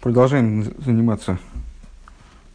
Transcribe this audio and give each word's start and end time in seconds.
Продолжаем 0.00 0.64
заниматься 0.82 1.38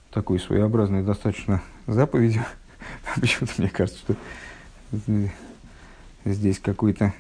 такой 0.10 0.40
своеобразной 0.40 1.04
достаточно 1.04 1.62
заповедью. 1.86 2.44
Почему-то 3.22 3.54
мне 3.60 3.70
кажется, 3.70 4.00
что 4.00 4.16
здесь 6.26 6.58
какой-то 6.58 7.14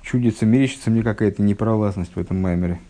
чудится, 0.00 0.46
мерещится 0.46 0.90
мне 0.90 1.02
какая-то 1.02 1.42
непролазность 1.42 2.16
в 2.16 2.18
этом 2.18 2.40
маймере. 2.40 2.80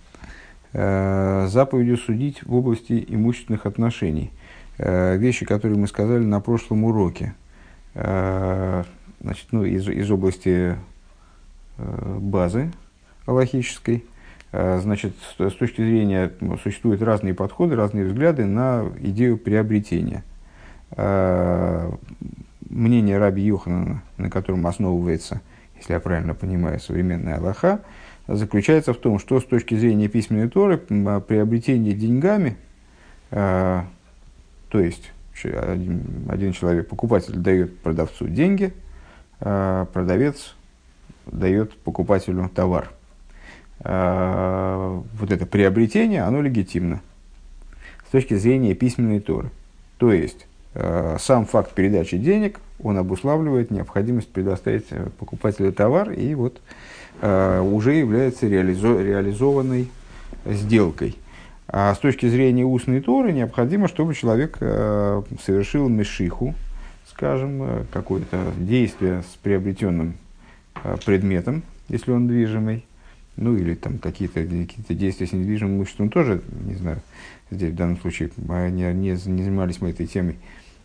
Э, 0.75 1.49
заповедью 1.51 1.97
судить 1.97 2.45
в 2.45 2.55
области 2.55 3.05
имущественных 3.09 3.67
отношений. 3.67 4.31
Э, 4.79 5.17
вещи, 5.17 5.45
которые 5.45 5.77
мы 5.77 5.89
сказали 5.89 6.23
на 6.23 6.39
прошлом 6.39 6.85
уроке. 6.85 7.35
Э, 7.95 8.85
значит, 9.21 9.49
ну, 9.51 9.65
из, 9.65 9.89
из 9.89 10.09
области 10.09 10.77
базы 11.79 12.71
аллахической– 13.27 14.05
значит, 14.53 15.15
с 15.39 15.55
точки 15.55 15.81
зрения, 15.81 16.31
ну, 16.41 16.59
существуют 16.59 17.01
разные 17.01 17.33
подходы, 17.33 17.75
разные 17.75 18.05
взгляды 18.05 18.45
на 18.45 18.85
идею 19.01 19.39
приобретения. 19.39 20.25
Э, 20.91 21.91
мнение 22.69 23.17
Раби 23.17 23.43
Йоханана, 23.43 24.03
на 24.19 24.31
котором 24.31 24.67
основывается, 24.67 25.41
если 25.77 25.95
я 25.95 26.01
правильно 26.01 26.35
понимаю, 26.35 26.81
современная 26.81 27.37
Аллаха, 27.39 27.81
заключается 28.29 28.93
в 28.93 28.99
том, 28.99 29.19
что 29.19 29.41
с 29.41 29.45
точки 29.45 29.75
зрения 29.75 30.09
письменной 30.09 30.51
Торы 30.51 30.77
приобретение 30.77 31.95
деньгами, 31.95 32.59
э, 33.31 33.83
то 34.69 34.81
есть 34.81 35.13
один 36.29 36.53
человек, 36.53 36.89
покупатель 36.89 37.35
дает 37.35 37.79
продавцу 37.81 38.29
деньги, 38.29 38.75
продавец 39.39 40.55
дает 41.27 41.75
покупателю 41.79 42.49
товар– 42.55 42.93
Э, 43.02 43.02
вот 43.85 45.31
это 45.31 45.45
приобретение, 45.45 46.23
оно 46.23 46.41
легитимно 46.41 47.01
с 48.07 48.11
точки 48.13 48.35
зрения 48.35 48.75
письменной 48.75 49.21
Торы. 49.21 49.51
То 49.99 50.13
есть, 50.13 50.47
э, 50.75 51.17
сам 51.19 51.47
факт 51.47 51.73
передачи 51.73 52.19
денег, 52.19 52.61
он 52.83 52.99
обуславливает 52.99 53.71
необходимость 53.71 54.29
предоставить 54.29 54.87
э, 54.91 55.09
покупателю 55.19 55.73
товар 55.73 56.11
и 56.11 56.35
вот 56.35 56.61
уже 57.21 57.93
является 57.93 58.49
реализо 58.49 59.01
реализованной 59.01 59.89
сделкой. 60.47 61.17
А 61.69 61.95
с 61.95 61.99
точки 61.99 62.27
зрения 62.27 62.65
устной 62.65 63.01
Торы 63.01 63.33
необходимо, 63.33 63.87
чтобы 63.87 64.15
человек 64.15 64.57
совершил 64.59 65.89
мешиху, 65.89 66.55
скажем, 67.09 67.87
какое-то 67.93 68.39
действие 68.57 69.23
с 69.23 69.37
приобретенным 69.37 70.15
предметом, 71.05 71.63
если 71.89 72.11
он 72.11 72.27
движимый, 72.27 72.85
ну 73.37 73.57
или 73.57 73.75
там 73.75 73.99
какие-то 73.99 74.43
какие 74.43 74.97
действия 74.97 75.27
с 75.27 75.33
недвижимым 75.33 75.77
имуществом 75.77 76.11
тоже, 76.11 76.43
не 76.65 76.75
знаю, 76.75 77.01
здесь 77.51 77.73
в 77.73 77.77
данном 77.77 77.99
случае 77.99 78.31
не, 78.37 78.93
не, 78.93 79.11
не 79.11 79.17
занимались 79.17 79.81
мы 79.81 79.91
этой 79.91 80.07
темой, 80.07 80.37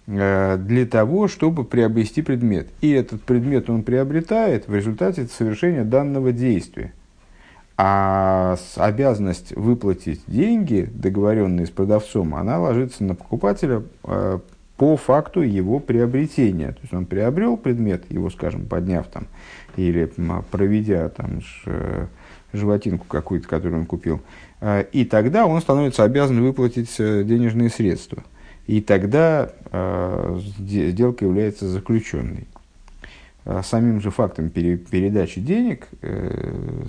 э, 0.07 0.57
для 0.57 0.85
того, 0.85 1.27
чтобы 1.27 1.63
приобрести 1.63 2.21
предмет. 2.21 2.69
И 2.81 2.91
этот 2.91 3.21
предмет 3.23 3.69
он 3.69 3.83
приобретает 3.83 4.67
в 4.67 4.75
результате 4.75 5.27
совершения 5.27 5.83
данного 5.83 6.31
действия. 6.31 6.93
А 7.79 8.57
обязанность 8.75 9.55
выплатить 9.55 10.21
деньги, 10.25 10.89
договоренные 10.91 11.67
с 11.67 11.69
продавцом, 11.69 12.33
она 12.33 12.59
ложится 12.59 13.03
на 13.03 13.13
покупателя 13.13 13.83
э, 14.03 14.39
по 14.77 14.97
факту 14.97 15.41
его 15.41 15.79
приобретения. 15.79 16.71
То 16.71 16.79
есть 16.81 16.93
он 16.93 17.05
приобрел 17.05 17.55
предмет, 17.55 18.03
его, 18.09 18.31
скажем, 18.31 18.65
подняв 18.65 19.07
там, 19.07 19.27
или 19.75 20.11
проведя 20.49 21.09
там, 21.09 21.41
животинку 22.57 23.05
какую-то, 23.07 23.47
которую 23.47 23.81
он 23.81 23.85
купил. 23.85 24.21
А, 24.59 24.81
и 24.81 25.05
тогда 25.05 25.45
он 25.45 25.61
становится 25.61 26.03
обязан 26.03 26.41
выплатить 26.41 26.93
э, 26.99 27.23
денежные 27.23 27.69
средства. 27.69 28.23
И 28.65 28.81
тогда 28.81 29.51
э, 29.71 30.39
сделка 30.59 31.25
является 31.25 31.67
заключенной. 31.67 32.47
А 33.45 33.63
самим 33.63 34.01
же 34.01 34.11
фактом 34.11 34.49
передачи 34.49 35.39
денег 35.39 35.87
э, 36.01 36.83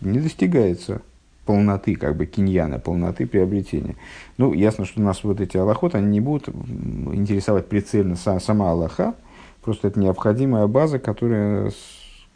не 0.00 0.20
достигается 0.20 1.02
полноты, 1.46 1.94
как 1.94 2.16
бы 2.16 2.26
киньяна, 2.26 2.78
полноты 2.78 3.26
приобретения. 3.26 3.96
Ну, 4.36 4.52
ясно, 4.52 4.84
что 4.84 5.00
нас 5.00 5.24
вот 5.24 5.40
эти 5.40 5.56
аллахот, 5.56 5.94
они 5.94 6.08
не 6.08 6.20
будут 6.20 6.48
интересовать 6.48 7.68
прицельно 7.68 8.16
сама 8.16 8.72
Аллаха, 8.72 9.14
просто 9.62 9.88
это 9.88 9.98
необходимая 9.98 10.66
база, 10.66 10.98
которая 10.98 11.72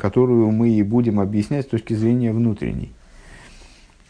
которую 0.00 0.50
мы 0.50 0.71
и 0.71 0.83
будем 0.83 1.21
объяснять 1.21 1.66
с 1.66 1.69
точки 1.69 1.93
зрения 1.93 2.33
внутренней. 2.33 2.93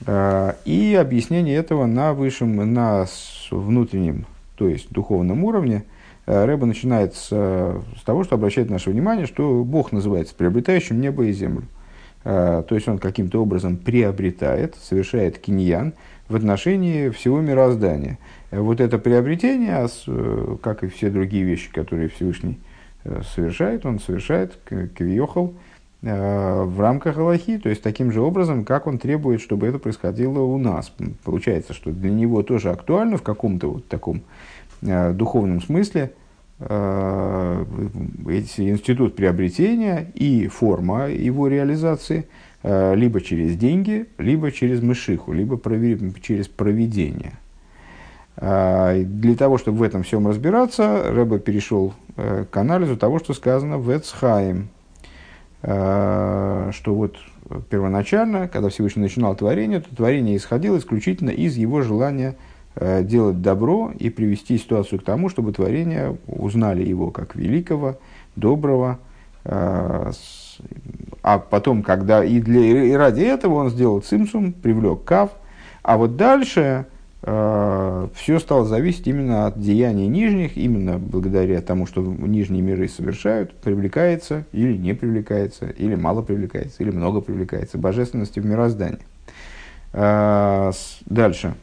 А, 0.06 0.56
и 0.64 0.94
объяснение 0.94 1.56
этого 1.56 1.86
на 1.86 2.14
высшем, 2.14 2.72
на 2.72 3.06
внутреннем, 3.50 4.26
то 4.54 4.68
есть 4.68 4.90
духовном 4.90 5.44
уровне, 5.44 5.84
а, 6.26 6.46
Рэба 6.46 6.66
начинает 6.66 7.14
с, 7.16 7.28
с 7.28 8.02
того, 8.04 8.22
что 8.22 8.36
обращает 8.36 8.70
наше 8.70 8.90
внимание, 8.90 9.26
что 9.26 9.64
Бог 9.64 9.90
называется 9.90 10.34
приобретающим 10.36 11.00
небо 11.00 11.24
и 11.24 11.32
землю. 11.32 11.64
А, 12.24 12.62
то 12.62 12.76
есть 12.76 12.86
он 12.86 12.98
каким-то 12.98 13.42
образом 13.42 13.76
приобретает, 13.76 14.76
совершает 14.76 15.38
киньян 15.38 15.94
в 16.28 16.36
отношении 16.36 17.08
всего 17.08 17.40
мироздания. 17.40 18.18
Вот 18.52 18.80
это 18.80 18.98
приобретение, 18.98 19.88
как 20.62 20.84
и 20.84 20.86
все 20.88 21.10
другие 21.10 21.42
вещи, 21.42 21.72
которые 21.72 22.08
Всевышний 22.08 22.60
э, 23.04 23.22
совершает, 23.34 23.84
он 23.84 23.98
совершает 23.98 24.56
квиохал, 24.64 25.54
в 26.02 26.80
рамках 26.80 27.18
Аллахи, 27.18 27.58
то 27.58 27.68
есть 27.68 27.82
таким 27.82 28.10
же 28.10 28.22
образом, 28.22 28.64
как 28.64 28.86
он 28.86 28.98
требует, 28.98 29.42
чтобы 29.42 29.66
это 29.66 29.78
происходило 29.78 30.40
у 30.40 30.56
нас. 30.56 30.92
Получается, 31.24 31.74
что 31.74 31.90
для 31.90 32.10
него 32.10 32.42
тоже 32.42 32.70
актуально 32.70 33.18
в 33.18 33.22
каком-то 33.22 33.70
вот 33.70 33.86
таком 33.86 34.22
э, 34.80 35.12
духовном 35.12 35.60
смысле 35.60 36.12
э, 36.58 37.64
институт 38.56 39.14
приобретения 39.14 40.10
и 40.14 40.46
форма 40.48 41.10
его 41.10 41.48
реализации 41.48 42.26
э, 42.62 42.94
либо 42.94 43.20
через 43.20 43.56
деньги, 43.56 44.06
либо 44.16 44.50
через 44.52 44.82
мышиху, 44.82 45.34
либо 45.34 45.60
через 46.22 46.48
проведение. 46.48 47.34
Э, 48.36 49.02
для 49.04 49.36
того, 49.36 49.58
чтобы 49.58 49.78
в 49.78 49.82
этом 49.82 50.02
всем 50.02 50.26
разбираться, 50.26 51.12
Рэба 51.12 51.40
перешел 51.40 51.92
э, 52.16 52.46
к 52.50 52.56
анализу 52.56 52.96
того, 52.96 53.18
что 53.18 53.34
сказано 53.34 53.76
в 53.76 53.94
Эцхайм– 53.94 54.70
Э, 54.79 54.79
что 55.62 56.72
вот 56.86 57.16
первоначально, 57.68 58.48
когда 58.48 58.68
Всевышний 58.68 59.02
начинал 59.02 59.34
творение, 59.34 59.80
то 59.80 59.94
творение 59.94 60.36
исходило 60.36 60.78
исключительно 60.78 61.30
из 61.30 61.56
его 61.56 61.82
желания 61.82 62.36
э, 62.76 63.02
делать 63.02 63.42
добро 63.42 63.92
и 63.98 64.08
привести 64.08 64.56
ситуацию 64.58 65.00
к 65.00 65.04
тому, 65.04 65.28
чтобы 65.28 65.52
творение 65.52 66.16
узнали 66.26 66.86
его 66.86 67.10
как 67.10 67.34
великого, 67.34 67.98
доброго, 68.36 68.98
э, 69.44 70.12
а 71.22 71.38
потом, 71.38 71.82
когда 71.82 72.24
и, 72.24 72.40
для, 72.40 72.60
и 72.60 72.92
ради 72.92 73.22
этого 73.22 73.54
он 73.54 73.70
сделал 73.70 74.00
цимсум, 74.00 74.52
привлек 74.52 75.04
кав, 75.04 75.30
а 75.82 75.96
вот 75.96 76.16
дальше 76.16 76.86
все 77.22 78.38
стало 78.38 78.64
зависеть 78.64 79.06
именно 79.06 79.46
от 79.46 79.60
деяний 79.60 80.06
нижних, 80.06 80.56
именно 80.56 80.98
благодаря 80.98 81.60
тому, 81.60 81.86
что 81.86 82.00
нижние 82.00 82.62
миры 82.62 82.88
совершают, 82.88 83.52
привлекается 83.52 84.44
или 84.52 84.74
не 84.74 84.94
привлекается, 84.94 85.66
или 85.66 85.96
мало 85.96 86.22
привлекается, 86.22 86.82
или 86.82 86.90
много 86.90 87.20
привлекается 87.20 87.76
божественности 87.76 88.40
в 88.40 88.46
мироздании. 88.46 89.00
Э, 89.92 90.72
дальше, 91.06 91.54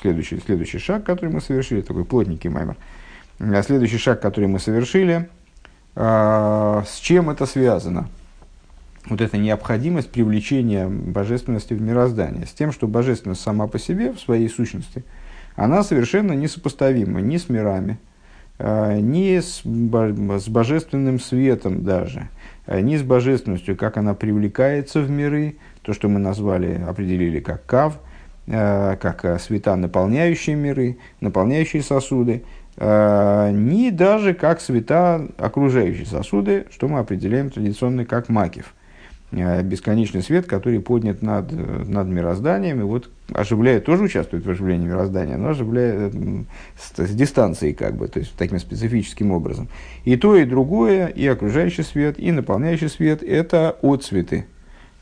следующий, 0.00 0.40
следующий 0.40 0.78
шаг, 0.78 1.04
который 1.04 1.30
мы 1.30 1.40
совершили, 1.40 1.82
такой 1.82 2.04
плотненький 2.04 2.50
маймер. 2.50 2.76
Э, 3.38 3.62
следующий 3.62 3.98
шаг, 3.98 4.20
который 4.20 4.48
мы 4.48 4.58
совершили, 4.58 5.28
э, 5.96 6.82
с 6.86 6.96
чем 6.98 7.30
это 7.30 7.46
связано? 7.46 8.08
Вот 9.06 9.20
эта 9.20 9.36
необходимость 9.36 10.10
привлечения 10.10 10.88
божественности 10.88 11.74
в 11.74 11.80
мироздание, 11.80 12.46
с 12.46 12.52
тем, 12.52 12.72
что 12.72 12.88
божественность 12.88 13.42
сама 13.42 13.66
по 13.66 13.78
себе, 13.78 14.12
в 14.12 14.20
своей 14.20 14.48
сущности, 14.48 15.04
она 15.56 15.82
совершенно 15.82 16.32
несопоставима 16.32 17.20
ни 17.20 17.36
с 17.36 17.48
мирами, 17.48 17.98
а, 18.58 18.98
ни 18.98 19.38
с, 19.38 19.62
с 19.62 20.48
божественным 20.48 21.20
светом 21.20 21.84
даже, 21.84 22.28
а, 22.66 22.80
ни 22.80 22.96
с 22.96 23.02
божественностью, 23.02 23.76
как 23.76 23.98
она 23.98 24.14
привлекается 24.14 25.00
в 25.00 25.10
миры, 25.10 25.56
то, 25.82 25.92
что 25.92 26.08
мы 26.08 26.18
назвали, 26.18 26.82
определили 26.86 27.40
как 27.40 27.66
кав, 27.66 27.98
а, 28.48 28.96
как 28.96 29.40
света, 29.40 29.76
наполняющие 29.76 30.56
миры, 30.56 30.96
наполняющие 31.20 31.82
сосуды, 31.82 32.42
ни 32.76 33.90
даже 33.90 34.34
как 34.34 34.60
света, 34.60 35.28
окружающие 35.38 36.06
сосуды, 36.06 36.66
что 36.72 36.88
мы 36.88 36.98
определяем 36.98 37.50
традиционно 37.50 38.04
как 38.04 38.28
макив– 38.28 38.74
Э, 38.83 38.83
бесконечный 39.62 40.22
свет, 40.22 40.46
который 40.46 40.80
поднят 40.80 41.22
над, 41.22 41.50
над 41.52 42.08
мирозданием, 42.08 42.80
и 42.80 42.84
вот 42.84 43.10
оживляет, 43.32 43.84
тоже 43.84 44.04
участвует 44.04 44.44
в 44.46 44.50
оживлении 44.50 44.86
мироздания, 44.86 45.36
но 45.36 45.48
оживляет 45.50 46.14
с, 46.78 46.96
с 46.96 47.10
дистанции, 47.14 47.72
как 47.72 47.96
бы, 47.96 48.08
то 48.08 48.20
есть 48.20 48.34
таким 48.36 48.58
специфическим 48.58 49.32
образом. 49.32 49.68
И 50.04 50.16
то, 50.16 50.36
и 50.36 50.44
другое, 50.44 51.08
и 51.08 51.26
окружающий 51.26 51.82
свет, 51.82 52.18
и 52.18 52.32
наполняющий 52.32 52.88
свет– 52.88 53.22
это 53.24 53.76
отцветы 53.82 54.46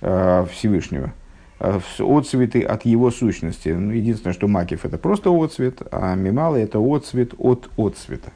э, 0.00 0.46
Всевышнего. 0.50 1.12
отцветы 1.58 2.62
от 2.62 2.84
его 2.84 3.10
сущности. 3.10 3.68
Ну, 3.68 3.92
единственное, 3.92 4.34
что 4.34 4.48
макив 4.48 4.84
это 4.84 4.98
просто 4.98 5.30
отцвет, 5.30 5.82
а 5.90 6.14
мималы 6.14 6.60
это 6.60 6.78
отцвет 6.78 7.34
от 7.38 7.70
отцвета. 7.76 8.32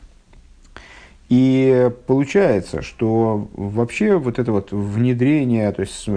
И 1.29 1.91
получается, 2.07 2.83
что 2.83 3.49
вообще 3.55 4.17
вот 4.17 4.39
это 4.39 4.53
вот 4.53 4.71
внедрение, 4.71 5.73
то 5.73 5.81
есть 5.81 6.09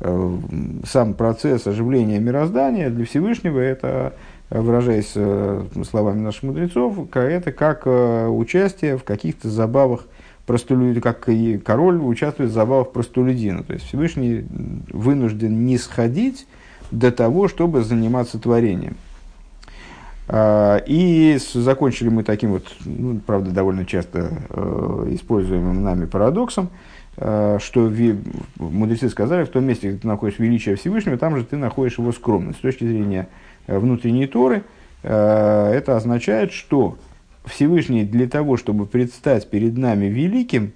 э, 0.00 0.38
сам 0.84 1.14
процесс 1.14 1.66
оживления 1.66 2.18
мироздания 2.18 2.90
для 2.90 3.06
Всевышнего, 3.06 3.58
это, 3.60 4.14
выражаясь 4.50 5.12
э, 5.14 5.64
словами 5.88 6.20
наших 6.20 6.42
мудрецов, 6.42 6.98
это 7.14 7.50
как 7.50 7.82
э, 7.86 8.26
участие 8.28 8.98
в 8.98 9.04
каких-то 9.04 9.48
забавах 9.48 10.04
простолюдина, 10.44 11.00
как 11.00 11.30
и 11.30 11.56
король 11.56 11.96
участвует 11.96 12.50
в 12.50 12.54
забавах 12.54 12.92
простолюдина. 12.92 13.62
То 13.62 13.72
есть 13.72 13.86
Всевышний 13.86 14.44
вынужден 14.90 15.64
не 15.64 15.78
сходить 15.78 16.46
до 16.90 17.10
того, 17.10 17.48
чтобы 17.48 17.82
заниматься 17.82 18.38
творением. 18.38 18.96
А, 20.30 20.82
и 20.86 21.38
закончили 21.54 22.10
мы 22.10 22.22
таким 22.22 22.50
вот, 22.50 22.66
ну, 22.84 23.18
правда, 23.18 23.50
довольно 23.50 23.86
часто 23.86 24.30
э, 24.50 25.08
используемым 25.12 25.82
нами 25.82 26.04
парадоксом, 26.04 26.68
э, 27.16 27.56
что 27.62 27.90
мудрецы 28.58 29.08
сказали, 29.08 29.44
в 29.44 29.48
том 29.48 29.64
месте, 29.64 29.88
где 29.88 29.98
ты 29.98 30.06
находишь 30.06 30.38
величие 30.38 30.76
Всевышнего, 30.76 31.16
там 31.16 31.38
же 31.38 31.44
ты 31.44 31.56
находишь 31.56 31.96
его 31.96 32.12
скромность. 32.12 32.58
С 32.58 32.60
точки 32.60 32.84
зрения 32.84 33.28
э, 33.66 33.78
внутренней 33.78 34.26
Торы, 34.26 34.64
это 35.00 35.96
означает, 35.96 36.50
что 36.50 36.98
Всевышний 37.44 38.04
для 38.04 38.28
того, 38.28 38.56
чтобы 38.56 38.84
предстать 38.84 39.48
перед 39.48 39.78
нами 39.78 40.06
великим, 40.06 40.72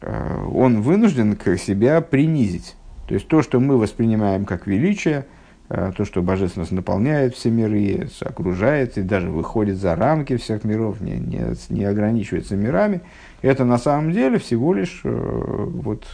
он 0.00 0.82
вынужден 0.82 1.36
себя 1.58 2.00
принизить. 2.00 2.76
То 3.08 3.14
есть 3.14 3.26
то, 3.26 3.42
что 3.42 3.58
мы 3.58 3.76
воспринимаем 3.76 4.44
как 4.44 4.68
величие– 4.68 5.26
то, 5.68 6.04
что 6.04 6.22
божественность 6.22 6.72
наполняет 6.72 7.34
все 7.34 7.50
миры, 7.50 8.08
окружает 8.20 8.98
и 8.98 9.02
даже 9.02 9.30
выходит 9.30 9.78
за 9.78 9.94
рамки 9.94 10.36
всех 10.36 10.64
миров, 10.64 11.00
не, 11.00 11.12
не, 11.12 11.54
не 11.70 11.84
ограничивается 11.84 12.56
мирами, 12.56 13.00
это 13.40 13.64
на 13.64 13.78
самом 13.78 14.12
деле 14.12 14.38
всего 14.38 14.74
лишь 14.74 15.00
э, 15.04 15.08
вот, 15.10 16.06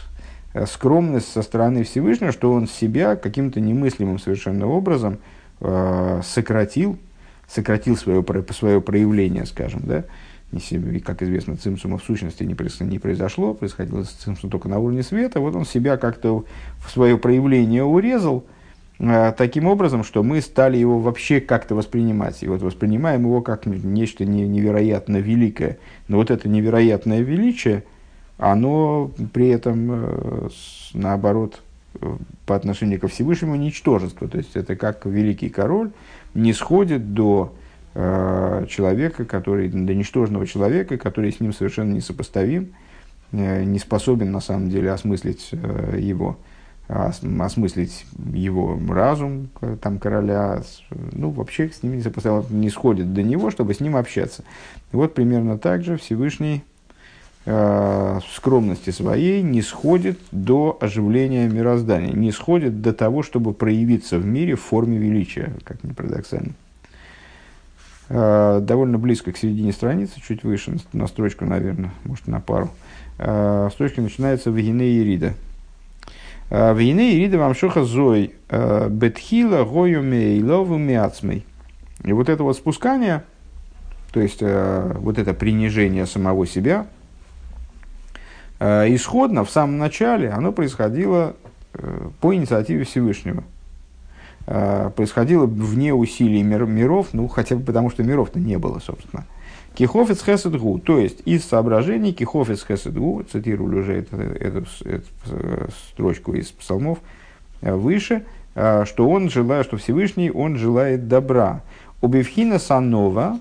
э, 0.53 0.65
скромность 0.65 1.31
со 1.31 1.41
стороны 1.41 1.83
Всевышнего, 1.83 2.31
что 2.31 2.53
он 2.53 2.67
себя 2.67 3.15
каким-то 3.17 3.59
немыслимым 3.59 4.17
совершенно 4.17 4.65
образом 4.65 5.17
э, 5.59 6.21
сократил, 6.23 6.97
сократил 7.47 7.97
свое, 7.97 8.25
свое 8.51 8.79
проявление, 8.79 9.45
скажем, 9.45 9.81
да, 9.83 10.05
и, 10.51 10.99
как 10.99 11.21
известно, 11.21 11.57
цимсума 11.57 11.97
в 11.97 12.03
сущности 12.03 12.43
не, 12.43 12.55
не 12.85 12.99
произошло, 12.99 13.53
происходило 13.53 14.03
цимсум 14.03 14.49
только 14.49 14.69
на 14.69 14.79
уровне 14.79 15.03
света, 15.03 15.41
вот 15.41 15.55
он 15.55 15.65
себя 15.65 15.97
как-то 15.97 16.45
в 16.77 16.89
свое 16.89 17.17
проявление 17.17 17.83
урезал, 17.83 18.45
Э, 18.45 18.57
таким 18.99 19.65
образом, 19.65 20.03
что 20.03 20.23
мы 20.23 20.41
стали 20.41 20.77
его 20.77 20.99
вообще 20.99 21.39
как-то 21.39 21.73
воспринимать. 21.73 22.43
И 22.43 22.47
вот 22.47 22.61
воспринимаем 22.61 23.21
его 23.21 23.41
как 23.41 23.65
нечто 23.65 24.25
невероятно 24.25 25.17
великое. 25.17 25.77
Но 26.07 26.17
вот 26.17 26.31
это 26.31 26.49
невероятное 26.49 27.21
величие, 27.21 27.83
оно 28.37 29.11
при 29.33 29.47
этом, 29.47 29.87
э, 29.89 30.49
наоборот, 30.93 31.61
э, 32.01 32.17
по 32.45 32.55
отношению 32.55 32.99
ко 32.99 33.07
Всевышнему 33.07 33.55
ничтожество. 33.55 34.27
То 34.27 34.37
есть 34.37 34.55
это 34.55 34.75
как 34.75 35.05
великий 35.05 35.49
король 35.49 35.91
не 36.33 36.53
сходит 36.53 37.13
до 37.13 37.53
человека, 37.95 39.25
который, 39.25 39.67
до 39.67 39.95
ничтожного 39.95 40.45
человека, 40.45 40.97
который 40.97 41.33
с 41.33 41.39
ним 41.39 41.51
совершенно 41.51 41.91
несопоставим, 41.91 42.69
не 43.31 43.79
способен 43.79 44.31
на 44.31 44.41
самом 44.41 44.69
деле 44.69 44.91
осмыслить 44.91 45.51
его 45.97 46.37
осмыслить 46.89 48.05
его 48.33 48.79
разум 48.89 49.49
там, 49.81 49.99
короля, 49.99 50.63
ну, 50.89 51.29
вообще 51.29 51.69
с 51.69 51.83
ним 51.83 51.97
не, 51.97 52.53
не 52.53 52.69
сходит 52.71 53.13
до 53.13 53.21
него, 53.21 53.51
чтобы 53.51 53.75
с 53.75 53.79
ним 53.79 53.95
общаться. 53.95 54.43
Вот 54.91 55.13
примерно 55.13 55.59
так 55.59 55.83
же 55.83 55.97
Всевышний 55.97 56.63
э, 57.45 57.51
в 57.51 58.35
скромности 58.35 58.89
своей 58.89 59.43
не 59.43 59.61
сходит 59.61 60.19
до 60.31 60.79
оживления 60.81 61.47
мироздания, 61.47 62.11
не 62.11 62.31
сходит 62.31 62.81
до 62.81 62.91
того, 62.91 63.21
чтобы 63.21 63.53
проявиться 63.53 64.17
в 64.17 64.25
мире 64.25 64.55
в 64.55 64.61
форме 64.61 64.97
величия, 64.97 65.53
как 65.65 65.83
ни 65.83 65.91
парадоксально. 65.91 66.53
Э, 68.09 68.61
довольно 68.63 68.97
близко 68.97 69.31
к 69.31 69.37
середине 69.37 69.73
страницы, 69.73 70.19
чуть 70.19 70.43
выше, 70.43 70.77
на 70.93 71.05
строчку, 71.05 71.45
наверное, 71.45 71.91
может, 72.03 72.25
на 72.25 72.39
пару. 72.39 72.71
Э, 73.19 73.69
строчка 73.71 74.01
начинается 74.01 74.49
в 74.49 74.59
Ирида. 74.59 75.35
Э, 76.49 76.73
Войны 76.73 77.15
Ирида 77.15 77.37
Вамшуха 77.37 77.83
Зой 77.83 78.33
э, 78.49 78.87
Бетхила 78.89 79.63
Гою 79.63 80.03
Мейлову 80.03 80.77
Мяцмей. 80.77 81.45
И 82.03 82.13
вот 82.13 82.29
это 82.29 82.43
вот 82.43 82.55
спускание, 82.55 83.23
то 84.11 84.19
есть 84.19 84.39
э, 84.41 84.93
вот 84.99 85.17
это 85.17 85.33
принижение 85.33 86.05
самого 86.05 86.47
себя, 86.47 86.87
исходно 88.59 89.45
в 89.45 89.49
самом 89.49 89.77
начале 89.77 90.31
оно 90.31 90.51
происходило 90.51 91.37
по 92.19 92.35
инициативе 92.35 92.83
Всевышнего. 92.83 93.45
Происходило 94.45 95.45
вне 95.45 95.93
усилий 95.93 96.43
миров, 96.43 97.13
ну 97.13 97.29
хотя 97.29 97.55
бы 97.55 97.63
потому, 97.63 97.89
что 97.89 98.03
миров-то 98.03 98.37
не 98.37 98.57
было, 98.57 98.79
собственно. 98.79 99.25
Кихофец 99.79 100.21
хеседгу, 100.25 100.77
то 100.79 100.97
есть 100.97 101.21
из 101.23 101.45
соображений 101.45 102.11
кихофец 102.11 102.65
хеседгу, 102.67 103.23
цитировали 103.31 103.79
уже 103.79 103.93
эту, 103.99 104.17
эту, 104.17 104.65
эту 104.83 105.71
строчку 105.93 106.33
из 106.33 106.47
псалмов 106.47 106.97
э, 107.61 107.73
выше, 107.73 108.25
э, 108.55 108.83
что 108.83 109.09
он 109.09 109.29
желает, 109.29 109.65
что 109.65 109.77
Всевышний, 109.77 110.31
он 110.31 110.57
желает 110.57 111.07
добра. 111.07 111.61
Убивхина 112.01 112.59
санова, 112.59 113.39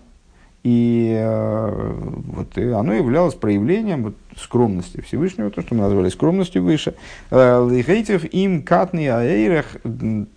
и 0.62 1.12
э, 1.18 1.92
вот, 2.06 2.56
и 2.56 2.68
оно 2.68 2.92
являлось 2.92 3.34
проявлением 3.34 4.04
вот, 4.04 4.14
скромности 4.36 5.00
Всевышнего, 5.00 5.50
то, 5.50 5.62
что 5.62 5.74
мы 5.74 5.80
назвали 5.80 6.08
скромностью 6.08 6.62
выше. 6.62 6.94
Лихейтев 7.32 8.24
им 8.32 8.62
катный 8.62 9.08
аэйрах, 9.08 9.66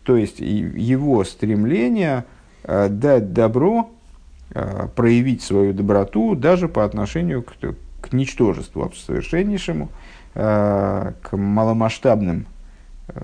то 0.02 0.18
есть 0.18 0.40
его 0.40 1.24
стремление 1.26 2.26
дать 2.64 3.34
добро 3.34 3.92
проявить 4.96 5.42
свою 5.42 5.74
доброту 5.74 6.36
даже 6.36 6.68
по 6.68 6.84
отношению 6.84 7.44
к, 7.44 7.54
к 8.02 8.14
ничтожеству 8.14 8.92
совершеннейшему, 8.96 9.90
э, 10.36 11.14
к 11.22 11.38
маломасштабным 11.38 12.46
э, 13.08 13.22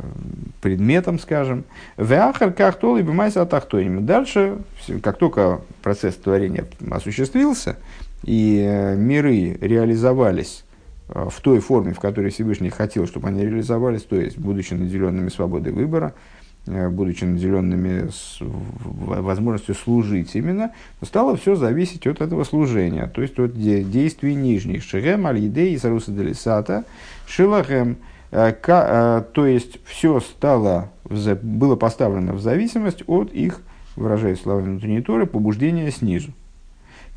предметам, 0.61 1.19
скажем. 1.19 1.65
Веахар 1.97 2.53
кахтол 2.53 2.97
и 2.97 3.01
бимайса 3.01 3.41
атахтоним. 3.41 4.05
Дальше, 4.05 4.59
как 5.03 5.17
только 5.17 5.61
процесс 5.81 6.15
творения 6.15 6.65
осуществился, 6.89 7.77
и 8.23 8.93
миры 8.97 9.57
реализовались 9.61 10.63
в 11.07 11.39
той 11.41 11.59
форме, 11.59 11.93
в 11.93 11.99
которой 11.99 12.31
Всевышний 12.31 12.69
хотел, 12.69 13.07
чтобы 13.07 13.29
они 13.29 13.43
реализовались, 13.43 14.03
то 14.03 14.17
есть, 14.17 14.37
будучи 14.37 14.73
наделенными 14.73 15.29
свободой 15.29 15.71
выбора, 15.71 16.13
Э, 16.13 16.36
будучи 16.67 17.23
наделенными 17.23 18.09
возможностью 18.39 19.75
служить 19.75 20.35
именно, 20.35 20.71
стало 21.01 21.37
все 21.37 21.55
зависеть 21.55 22.05
от 22.07 22.21
этого 22.21 22.43
служения, 22.43 23.07
то 23.07 23.21
есть 23.21 23.39
от 23.39 23.53
действий 23.57 24.35
нижних. 24.35 24.83
Шехем, 24.83 25.25
аль-едей, 25.27 25.77
саруса 25.77 26.11
делисата, 26.11 26.83
шилахем, 27.25 27.97
э, 28.31 28.53
э, 28.67 29.23
то 29.33 29.45
есть 29.45 29.79
все 29.85 30.19
стало, 30.19 30.91
было 31.03 31.75
поставлено 31.75 32.33
в 32.33 32.41
зависимость 32.41 33.03
от 33.07 33.31
их, 33.31 33.61
выражаясь 33.95 34.41
словами 34.41 34.71
внутренней 34.71 35.01
торы, 35.01 35.25
побуждения 35.25 35.89
снизу. 35.91 36.31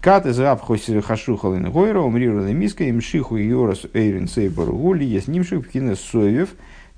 Кат 0.00 0.25
из 0.25 0.38
раб 0.38 0.62
хашухалин 0.64 1.71
гойра, 1.71 2.00
умриру 2.00 2.40
миска, 2.40 2.85
им 2.85 3.02
шиху 3.02 3.37
йорас 3.37 3.85
эйрин 3.92 4.28
сейбару 4.28 4.73
гули, 4.73 5.04
есть 5.04 5.28
нимших 5.28 5.66
пхина 5.69 5.95
соевев, 5.95 6.50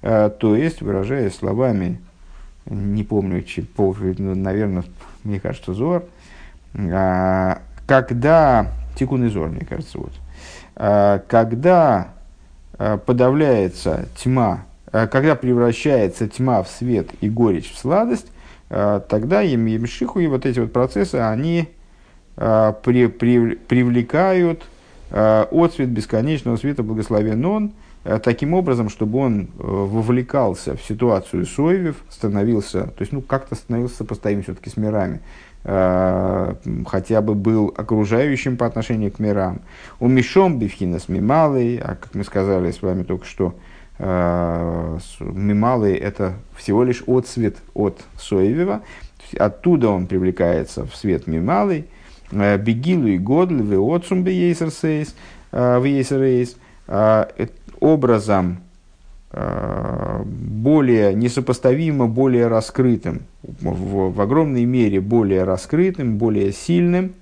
то 0.02 0.56
есть, 0.56 0.82
выражаясь 0.82 1.35
словами 1.35 1.99
не 2.66 3.04
помню, 3.04 3.45
ну, 4.19 4.35
наверное, 4.35 4.85
мне 5.25 5.40
кажется, 5.40 5.75
Зор, 5.75 6.04
а, 6.75 7.61
когда, 7.87 8.69
Тикун 8.97 9.25
и 9.25 9.28
Зор, 9.28 9.49
мне 9.49 9.64
кажется, 9.64 9.99
вот, 9.99 10.12
а, 10.76 11.19
когда 11.28 12.09
а, 12.78 12.99
подавляется 12.99 14.07
тьма, 14.16 14.64
когда 14.90 15.35
превращается 15.35 16.28
тьма 16.28 16.62
в 16.62 16.69
свет 16.69 17.09
и 17.23 17.31
горечь 17.31 17.73
в 17.73 17.78
сладость, 17.78 18.26
тогда 18.69 19.40
Емшиху 19.40 20.21
и 20.21 20.26
вот 20.26 20.45
эти 20.45 20.61
вот 20.61 20.71
процессы, 20.71 21.14
они 21.14 21.71
при, 22.37 23.07
при, 23.07 23.54
привлекают 23.54 24.64
отцвет 25.11 25.88
бесконечного 25.88 26.57
света 26.57 26.83
благословен 26.83 27.42
он, 27.47 27.73
таким 28.04 28.54
образом, 28.54 28.88
чтобы 28.88 29.18
он 29.18 29.42
э, 29.42 29.47
вовлекался 29.59 30.76
в 30.76 30.82
ситуацию 30.82 31.47
соевев, 31.47 31.97
становился, 32.11 32.88
то 32.88 33.00
есть 33.00 33.12
ну, 33.12 33.21
как-то 33.21 33.54
становился 33.54 33.99
сопоставим 33.99 34.42
все-таки 34.42 34.71
с 34.71 34.76
мирами, 34.76 35.21
э, 35.62 36.54
хотя 36.87 37.23
бы 37.23 37.35
был 37.35 37.73
окружающим 37.76 38.56
по 38.56 38.66
отношению 38.66 39.12
к 39.12 39.21
мирам. 39.21 39.61
У 40.00 40.09
Мишом 40.09 40.59
Бифхина 40.59 40.99
с 40.99 41.09
Мималой, 41.09 41.76
а 41.76 41.94
как 41.94 42.14
мы 42.14 42.25
сказали 42.25 42.73
с 42.73 42.82
вами 42.82 43.04
только 43.04 43.25
что, 43.25 43.54
Мималый– 45.21 45.94
это 45.99 46.35
всего 46.56 46.82
лишь 46.82 47.04
отцвет 47.06 47.59
от 47.73 48.00
Соевева. 48.18 48.82
Оттуда 49.38 49.90
он 49.90 50.09
привлекается 50.09 50.87
в 50.87 50.97
свет 50.97 51.28
Мималый. 51.28 51.85
Бегилу 52.32 53.06
и 53.06 53.18
Годль, 53.18 53.62
в 53.62 53.94
Отцум 53.94 54.25
Бейсерсейс, 54.25 55.14
в 55.52 55.85
Ейсерейс, 55.85 56.56
образом 57.83 58.59
более 60.25 61.15
несопоставимо 61.15 62.07
более 62.07 62.49
раскрытым, 62.49 63.23
в, 63.43 64.12
в 64.12 64.21
огромной 64.21 64.67
мере 64.67 65.01
более 65.01 65.45
раскрытым, 65.45 66.19
более 66.19 66.53
сильным. 66.53 67.15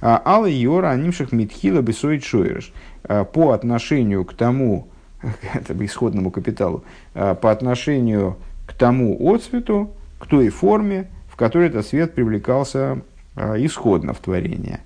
Алла 0.00 0.46
Йора 0.46 0.90
Анимших 0.90 1.32
Митхила 1.32 1.82
Бесоид 1.82 2.24
Шойреш 2.24 2.72
по 3.02 3.52
отношению 3.52 4.24
к 4.24 4.32
тому, 4.32 4.88
это 5.54 5.84
исходному 5.84 6.30
капиталу, 6.30 6.84
по 7.12 7.50
отношению 7.50 8.36
к 8.66 8.72
тому 8.72 9.18
отцвету, 9.34 9.90
к 10.18 10.26
той 10.26 10.48
форме, 10.48 11.10
в 11.28 11.36
которой 11.36 11.68
этот 11.68 11.86
свет 11.86 12.14
привлекался 12.14 13.02
исходно 13.36 14.14
в 14.14 14.18
творение. 14.18 14.80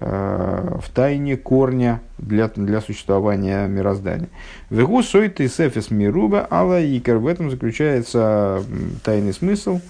Э, 0.00 0.78
в 0.80 0.88
тайне 0.90 1.36
корня 1.36 2.00
для, 2.18 2.46
для 2.46 2.80
существования 2.80 3.66
мироздания. 3.66 4.28
Вегу 4.70 5.02
сой 5.02 5.28
тейсефес 5.28 5.90
мируба 5.90 6.46
ала 6.48 6.80
икер. 6.80 7.18
В 7.18 7.26
этом 7.26 7.50
заключается 7.50 8.62
тайный 9.02 9.32
смысл 9.32 9.80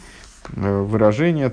э, 0.56 0.80
выражения 0.80 1.50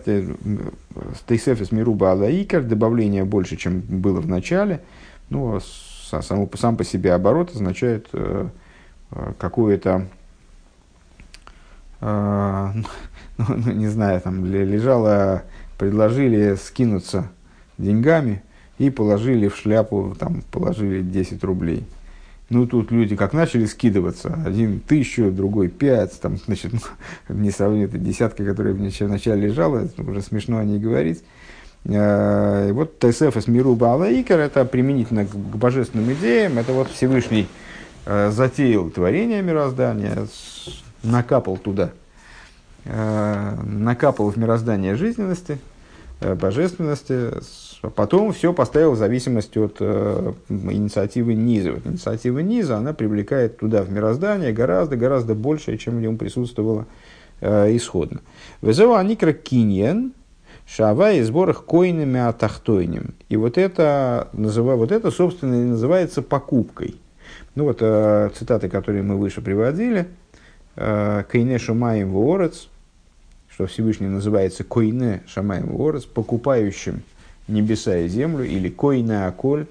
тейсефес 1.28 1.74
мируба 1.74 2.14
ала 2.14 2.32
икер, 2.32 2.64
добавление 2.64 3.26
больше, 3.26 3.58
чем 3.58 3.82
было 3.82 4.22
в 4.22 4.28
начале. 4.30 4.82
Ну, 5.30 5.60
а 6.14 6.22
само, 6.22 6.50
сам 6.56 6.78
по 6.78 6.86
себе 6.86 7.14
оборот 7.14 7.54
означает 7.54 8.08
э, 8.14 8.48
какое-то 9.38 10.08
ну, 12.02 12.84
ну, 13.38 13.72
не 13.72 13.88
знаю, 13.88 14.22
там 14.22 14.46
лежало, 14.46 15.44
предложили 15.78 16.56
скинуться 16.56 17.30
деньгами 17.78 18.42
и 18.78 18.90
положили 18.90 19.48
в 19.48 19.56
шляпу, 19.56 20.16
там, 20.20 20.44
положили 20.52 21.02
10 21.02 21.44
рублей. 21.44 21.86
Ну, 22.50 22.68
тут 22.68 22.92
люди 22.92 23.16
как 23.16 23.34
начали 23.34 23.66
скидываться, 23.66 24.40
один 24.46 24.80
тысячу, 24.80 25.32
другой 25.32 25.68
пять, 25.70 26.20
там, 26.22 26.38
значит, 26.46 26.74
ну, 26.74 26.80
не 27.36 27.52
сравнить, 27.52 27.90
это 27.90 27.98
десятка, 27.98 28.46
которая 28.46 28.74
вначале 28.74 29.48
лежала, 29.48 29.88
уже 29.98 30.22
смешно 30.22 30.60
о 30.60 30.64
ней 30.64 30.80
говорить. 30.80 31.24
А, 31.88 32.68
и 32.68 32.72
вот 32.72 33.00
ТСФ 33.00 33.36
из 33.36 33.48
Миру 33.48 33.76
Баалаикер, 33.76 34.40
это 34.40 34.66
применительно 34.66 35.26
к, 35.26 35.32
к 35.32 35.56
божественным 35.56 36.12
идеям, 36.14 36.58
это 36.60 36.74
вот 36.74 36.90
Всевышний 36.90 37.48
а, 38.06 38.30
затеял 38.30 38.90
творение 38.90 39.42
мироздания, 39.42 40.28
накапал 41.02 41.58
туда, 41.58 41.92
а, 42.86 43.60
накапал 43.64 44.30
в 44.30 44.38
мироздание 44.38 44.96
жизненности, 44.96 45.58
божественности, 46.22 47.32
потом 47.90 48.32
все 48.32 48.54
поставил 48.54 48.92
в 48.92 48.98
зависимости 48.98 49.58
от 49.58 49.78
э, 49.80 50.34
инициативы 50.50 51.34
низа. 51.34 51.74
Вот 51.74 51.86
инициатива 51.86 52.40
низа, 52.40 52.78
она 52.78 52.94
привлекает 52.94 53.58
туда, 53.58 53.84
в 53.84 53.92
мироздание, 53.92 54.54
гораздо-гораздо 54.54 55.36
больше, 55.36 55.78
чем 55.78 55.98
в 55.98 56.02
нем 56.02 56.18
присутствовало 56.18 56.86
э, 57.42 57.76
исходно. 57.76 58.22
Вызова 58.62 59.02
никра 59.04 59.34
киньен, 59.34 60.14
шава 60.68 61.12
и 61.12 61.22
сборах 61.22 61.66
коинами 61.66 62.20
атахтойним. 62.20 63.14
И 63.30 63.38
вот 63.38 63.58
это, 63.58 64.30
называю, 64.34 64.78
вот 64.78 64.92
это, 64.92 65.12
собственно, 65.12 65.56
и 65.56 65.66
называется 65.66 66.22
покупкой. 66.22 66.96
Ну 67.56 67.66
вот 67.66 67.78
э, 67.82 68.30
цитаты, 68.38 68.70
которые 68.70 69.04
мы 69.04 69.18
выше 69.18 69.42
приводили. 69.42 70.08
Э, 70.76 71.24
Кейне 71.32 71.58
шумаем 71.58 72.12
ворец, 72.12 72.68
что 73.50 73.68
Всевышний 73.68 74.08
называется 74.08 74.64
койне 74.64 75.24
шамаем 75.28 75.68
ворец, 75.68 76.04
покупающим 76.04 77.04
небеса 77.48 77.98
и 77.98 78.08
землю, 78.08 78.46
или 78.46 78.70
койна 78.70 79.28
аколь. 79.28 79.68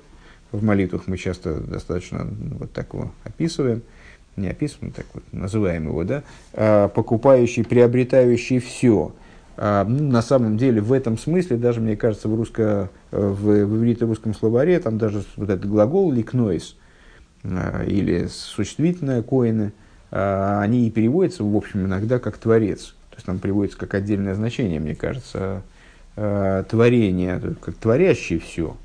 В 0.53 0.63
молитвах 0.63 1.07
мы 1.07 1.17
часто 1.17 1.57
достаточно 1.61 2.27
вот 2.59 2.73
так 2.73 2.93
его 2.93 3.11
описываем, 3.25 3.83
не 4.37 4.49
описываем, 4.49 4.93
так 4.93 5.07
вот 5.13 5.25
называем 5.33 5.89
его, 5.89 6.05
да, 6.05 6.23
а, 6.53 6.89
покупающий, 6.89 7.65
приобретающий 7.65 8.61
все. 8.61 9.13
А, 9.57 9.85
ну, 9.85 10.11
на 10.11 10.23
самом 10.23 10.57
деле, 10.57 10.81
в 10.81 10.93
этом 10.93 11.19
смысле, 11.19 11.57
даже, 11.57 11.81
мне 11.81 11.97
кажется, 11.97 12.29
в, 12.29 12.37
русско, 12.37 12.91
в, 13.11 13.65
в 13.65 13.79
иврито-русском 13.79 14.35
словаре, 14.35 14.79
там 14.79 14.99
даже 14.99 15.25
вот 15.37 15.51
этот 15.51 15.69
глагол 15.69 16.13
ликнойс, 16.13 16.77
а, 17.43 17.85
или 17.85 18.27
существительное 18.27 19.23
коины, 19.23 19.73
они 20.11 20.87
и 20.87 20.93
переводятся, 20.93 21.43
в 21.43 21.57
общем, 21.57 21.87
иногда 21.87 22.21
как 22.21 22.39
творец. 22.39 22.95
То 23.11 23.17
есть 23.17 23.27
там 23.27 23.41
приводится 23.41 23.77
как 23.77 23.95
отдельное 23.95 24.37
значение, 24.37 24.79
мне 24.79 24.95
кажется, 24.95 25.63
э, 26.17 26.65
творение, 26.69 27.41
как 27.61 27.75
творящий 27.77 28.39
все. 28.39 28.77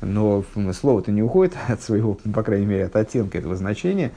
Но 0.00 0.44
слово-то 0.72 1.10
не 1.10 1.22
уходит 1.22 1.54
от 1.68 1.82
своего, 1.82 2.18
по 2.34 2.42
крайней 2.42 2.66
мере, 2.66 2.86
от 2.86 2.96
оттенка 2.96 3.38
этого 3.38 3.56
значения. 3.56 4.12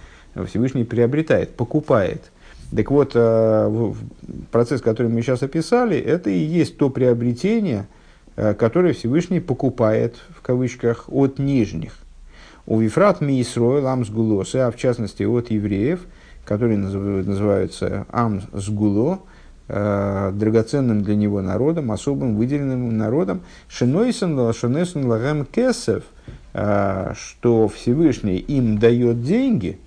Всевышний 0.46 0.84
приобретает, 0.84 1.56
покупает. 1.56 2.32
Так 2.76 2.92
вот, 2.92 3.14
э, 3.16 3.94
процесс, 4.52 4.82
который 4.82 5.08
мы 5.08 5.22
сейчас 5.22 5.42
описали, 5.42 5.98
это 5.98 6.30
и 6.30 6.38
есть 6.38 6.78
то 6.78 6.90
приобретение, 6.90 7.88
э, 8.36 8.54
которое 8.54 8.94
Всевышний 8.94 9.40
покупает, 9.40 10.18
в 10.30 10.42
кавычках, 10.42 11.06
от 11.08 11.40
нижних. 11.40 11.98
У 12.68 12.80
Вифрат 12.80 13.22
Мисрой 13.22 13.82
Ламс 13.82 14.10
Гулосы, 14.10 14.58
а 14.58 14.70
в 14.70 14.78
частности 14.78 15.24
от 15.24 15.50
евреев, 15.50 16.02
которые 16.46 16.78
называются 16.78 18.06
Амс 18.12 18.44
Сгуло, 18.54 19.16
э, 19.16 19.18
драгоценным 19.70 21.04
для 21.04 21.16
него 21.16 21.42
народом, 21.42 21.92
особым 21.92 22.36
выделенным 22.36 22.98
народом, 22.98 23.42
Шинойсон 23.68 24.40
Лашонесон 24.40 25.06
Лагем 25.06 25.46
Кесев, 25.46 26.04
э, 26.54 27.14
что 27.16 27.68
Всевышний 27.68 28.38
им 28.38 28.80
дает 28.80 29.24
деньги, 29.24 29.80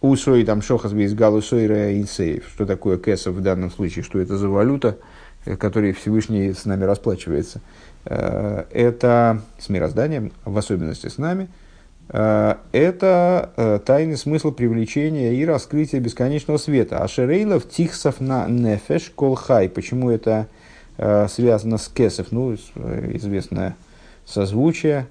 Усой 0.00 0.44
там 0.44 0.62
шохас 0.62 0.92
без 0.92 1.12
галусойра 1.12 1.98
инсейв. 1.98 2.44
Что 2.54 2.66
такое 2.66 2.98
кесов 2.98 3.34
в 3.34 3.40
данном 3.40 3.68
случае? 3.68 4.04
Что 4.04 4.20
это 4.20 4.36
за 4.36 4.48
валюта, 4.48 4.96
э, 5.44 5.56
которой 5.56 5.92
Всевышний 5.92 6.52
с 6.52 6.66
нами 6.66 6.84
расплачивается? 6.84 7.60
Э, 8.04 8.64
это 8.70 9.42
с 9.58 9.68
мирозданием, 9.68 10.30
в 10.44 10.56
особенности 10.56 11.08
с 11.08 11.18
нами– 11.18 11.48
Э, 11.58 11.67
это 12.10 13.50
э, 13.56 13.80
тайный 13.84 14.16
смысл 14.16 14.50
привлечения 14.50 15.34
и 15.34 15.44
раскрытия 15.44 16.00
бесконечного 16.00 16.56
света. 16.56 16.98
А 16.98 17.08
Шерейлов 17.08 17.68
тихсов 17.68 18.20
на 18.20 18.48
нефеш 18.48 19.12
колхай. 19.14 19.68
Почему 19.68 20.10
это 20.10 20.48
э, 20.96 21.28
связано 21.28 21.76
с 21.76 21.88
кесов? 21.88 22.28
Ну, 22.30 22.54
известное 22.54 23.76
созвучие, 24.24 25.06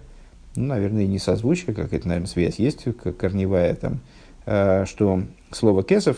ну, 0.56 0.66
наверное, 0.66 1.04
и 1.04 1.08
не 1.08 1.20
созвучие, 1.20 1.76
как 1.76 1.94
это, 1.94 2.08
наверное, 2.08 2.28
связь 2.28 2.58
есть, 2.58 2.86
как 3.04 3.18
корневая 3.18 3.76
там, 3.76 4.00
что 4.86 5.24
слово 5.52 5.84
кесов 5.84 6.18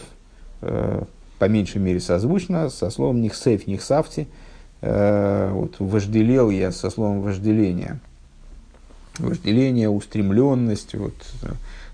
по 0.62 1.46
меньшей 1.48 1.82
мере 1.82 2.00
созвучно 2.00 2.70
со 2.70 2.90
словом 2.90 3.22
нихсейф, 3.22 3.68
нихсафти. 3.68 4.28
Вот, 4.82 5.76
вожделел 5.80 6.50
я 6.50 6.72
со 6.72 6.90
словом 6.90 7.22
вожделения 7.22 8.00
вожделение, 9.20 9.90
устремленность, 9.90 10.96
вот, 10.96 11.14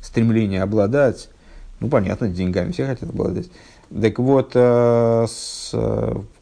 стремление 0.02 0.62
обладать. 0.62 1.30
Ну, 1.80 1.90
понятно, 1.90 2.30
деньгами 2.30 2.72
все 2.72 2.86
хотят 2.86 3.10
обладать. 3.10 3.50
Так 3.90 4.20
вот, 4.20 4.52
э, 4.56 5.26
с, 5.28 5.72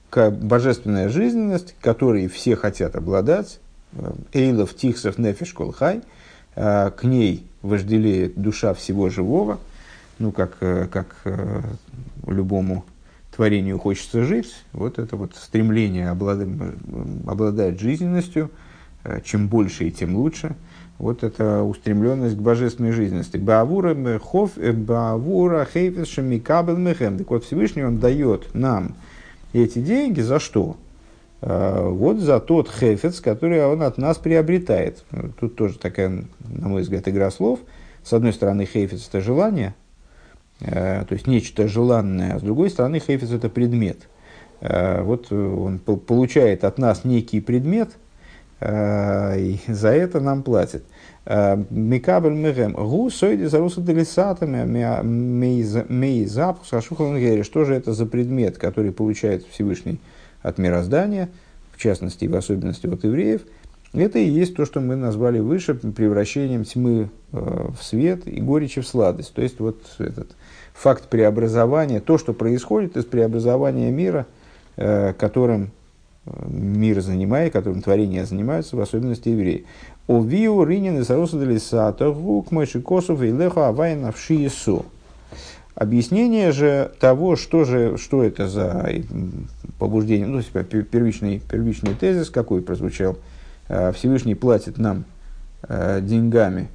к, 0.10 0.32
божественная 0.32 1.10
жизненность, 1.10 1.76
которой 1.82 2.28
все 2.28 2.56
хотят 2.56 2.96
обладать, 2.96 3.60
э, 3.94 4.12
Эйлов 4.34 4.76
Тихсов 4.76 5.18
Нефиш 5.18 5.54
Колхай, 5.54 6.02
э, 6.56 6.92
к 6.92 7.04
ней 7.04 7.48
вожделеет 7.62 8.40
душа 8.40 8.74
всего 8.74 9.10
живого, 9.10 9.60
ну, 10.20 10.32
как, 10.32 10.58
как 10.60 11.16
любому 12.28 12.86
творению 13.36 13.80
хочется 13.80 14.24
жить, 14.24 14.54
вот 14.74 15.00
это 15.00 15.16
вот 15.16 15.36
стремление 15.36 16.10
обладать, 16.10 16.48
обладать 17.26 17.80
жизненностью, 17.80 18.52
чем 19.24 19.48
больше 19.48 19.88
и 19.88 19.92
тем 19.92 20.16
лучше– 20.16 20.56
вот 21.00 21.24
эта 21.24 21.64
устремленность 21.64 22.38
к 22.38 22.40
божественной 22.40 22.92
жизненности. 22.92 23.38
Баавура 23.38 24.20
хов, 24.20 24.52
э, 24.58 24.72
баавура 24.72 25.68
хейфес 25.72 26.08
шамикабел 26.08 26.78
мехем. 26.78 27.18
Так 27.18 27.30
вот, 27.30 27.44
Всевышний 27.44 27.84
он 27.84 28.00
дает 28.00 28.54
нам 28.54 28.96
эти 29.54 29.80
деньги 29.80 30.22
за 30.22 30.40
что? 30.40 30.78
А, 31.42 31.90
вот 31.90 32.20
за 32.20 32.40
тот 32.40 32.70
хефец, 32.70 33.20
который 33.20 33.66
он 33.66 33.84
от 33.84 33.98
нас 33.98 34.18
приобретает. 34.18 35.04
Тут 35.40 35.56
тоже 35.56 35.78
такая, 35.78 36.26
на 36.40 36.68
мой 36.70 36.84
взгляд, 36.84 37.08
игра 37.08 37.32
слов. 37.32 37.60
С 38.04 38.14
одной 38.14 38.34
стороны, 38.34 38.66
хейфец– 38.66 39.08
это 39.10 39.22
желание, 39.22 39.76
а, 40.62 41.06
то 41.06 41.14
есть 41.14 41.28
нечто 41.28 41.68
желанное, 41.68 42.36
а 42.36 42.40
с 42.40 42.42
другой 42.42 42.70
стороны, 42.70 43.00
хейфец– 43.00 43.32
это 43.32 43.50
предмет. 43.50 44.08
Вот 44.62 45.30
он 45.30 45.80
получает 45.80 46.64
от 46.64 46.78
нас 46.78 47.04
некий 47.04 47.42
предмет– 47.42 47.98
Э, 48.03 48.03
и 48.66 49.60
за 49.68 49.90
это 49.90 50.20
нам 50.20 50.44
платят. 50.44 50.84
Микабель 51.26 52.34
мегем. 52.34 52.74
Гу 52.74 53.10
сойди 53.10 53.46
заруса 53.46 53.82
делисатами 53.82 54.64
мейзап 55.04 56.66
сашухалангери. 56.66 57.44
Что 57.44 57.66
же 57.66 57.76
это 57.76 57.94
за 57.94 58.06
предмет, 58.06 58.58
который 58.58 58.92
получает 58.92 59.46
Всевышний 59.48 60.00
от 60.42 60.58
мироздания, 60.58 61.30
в 61.72 61.80
частности, 61.80 62.26
в 62.26 62.36
особенности 62.36 62.88
от 62.88 63.04
евреев? 63.04 63.42
Это 63.94 64.18
и 64.18 64.28
есть 64.28 64.56
то, 64.56 64.66
что 64.66 64.82
мы 64.82 64.96
назвали 64.96 65.40
выше 65.40 65.76
превращением 65.76 66.64
тьмы 66.64 67.10
э, 67.32 67.68
в 67.80 67.84
свет 67.84 68.28
и 68.28 68.42
горечи 68.42 68.82
в 68.82 68.88
сладость. 68.88 69.36
То 69.36 69.44
есть 69.44 69.60
вот 69.60 69.78
этот 70.00 70.30
факт 70.74 71.10
преобразования, 71.10 72.00
то, 72.00 72.18
что 72.18 72.34
происходит 72.34 72.98
из 72.98 73.06
преобразования 73.06 73.92
мира, 73.92 74.26
э, 74.78 75.14
которым 75.14 75.66
э, 75.66 75.68
мир 76.26 77.02
занимает, 77.02 77.54
которым 77.54 77.82
творения 77.82 78.26
занимаются, 78.26 78.76
в 78.76 78.82
особенности 78.82 79.30
евреи. 79.30 79.66
Овиу 80.08 80.64
ринин 80.64 81.00
из 81.00 81.10
Арусадалисата 81.10 82.12
гук 82.12 82.52
мышикосов 82.52 83.22
и 83.22 83.32
леху 83.32 83.62
авайна 83.62 84.12
в 84.12 84.20
шиесу. 84.20 84.86
Объяснение 85.76 86.52
же 86.52 86.92
того, 87.00 87.36
что, 87.36 87.66
же, 87.66 87.98
что 87.98 88.24
это 88.24 88.48
за 88.48 88.90
побуждение, 89.80 90.28
ну, 90.28 90.42
первичный, 90.42 91.40
первичный 91.40 91.96
тезис, 91.96 92.30
какой 92.30 92.62
прозвучал, 92.62 93.18
э, 93.70 93.92
Всевышний 93.92 94.36
платит 94.36 94.78
нам 94.78 95.06
э, 95.68 96.00
деньгами, 96.02 96.70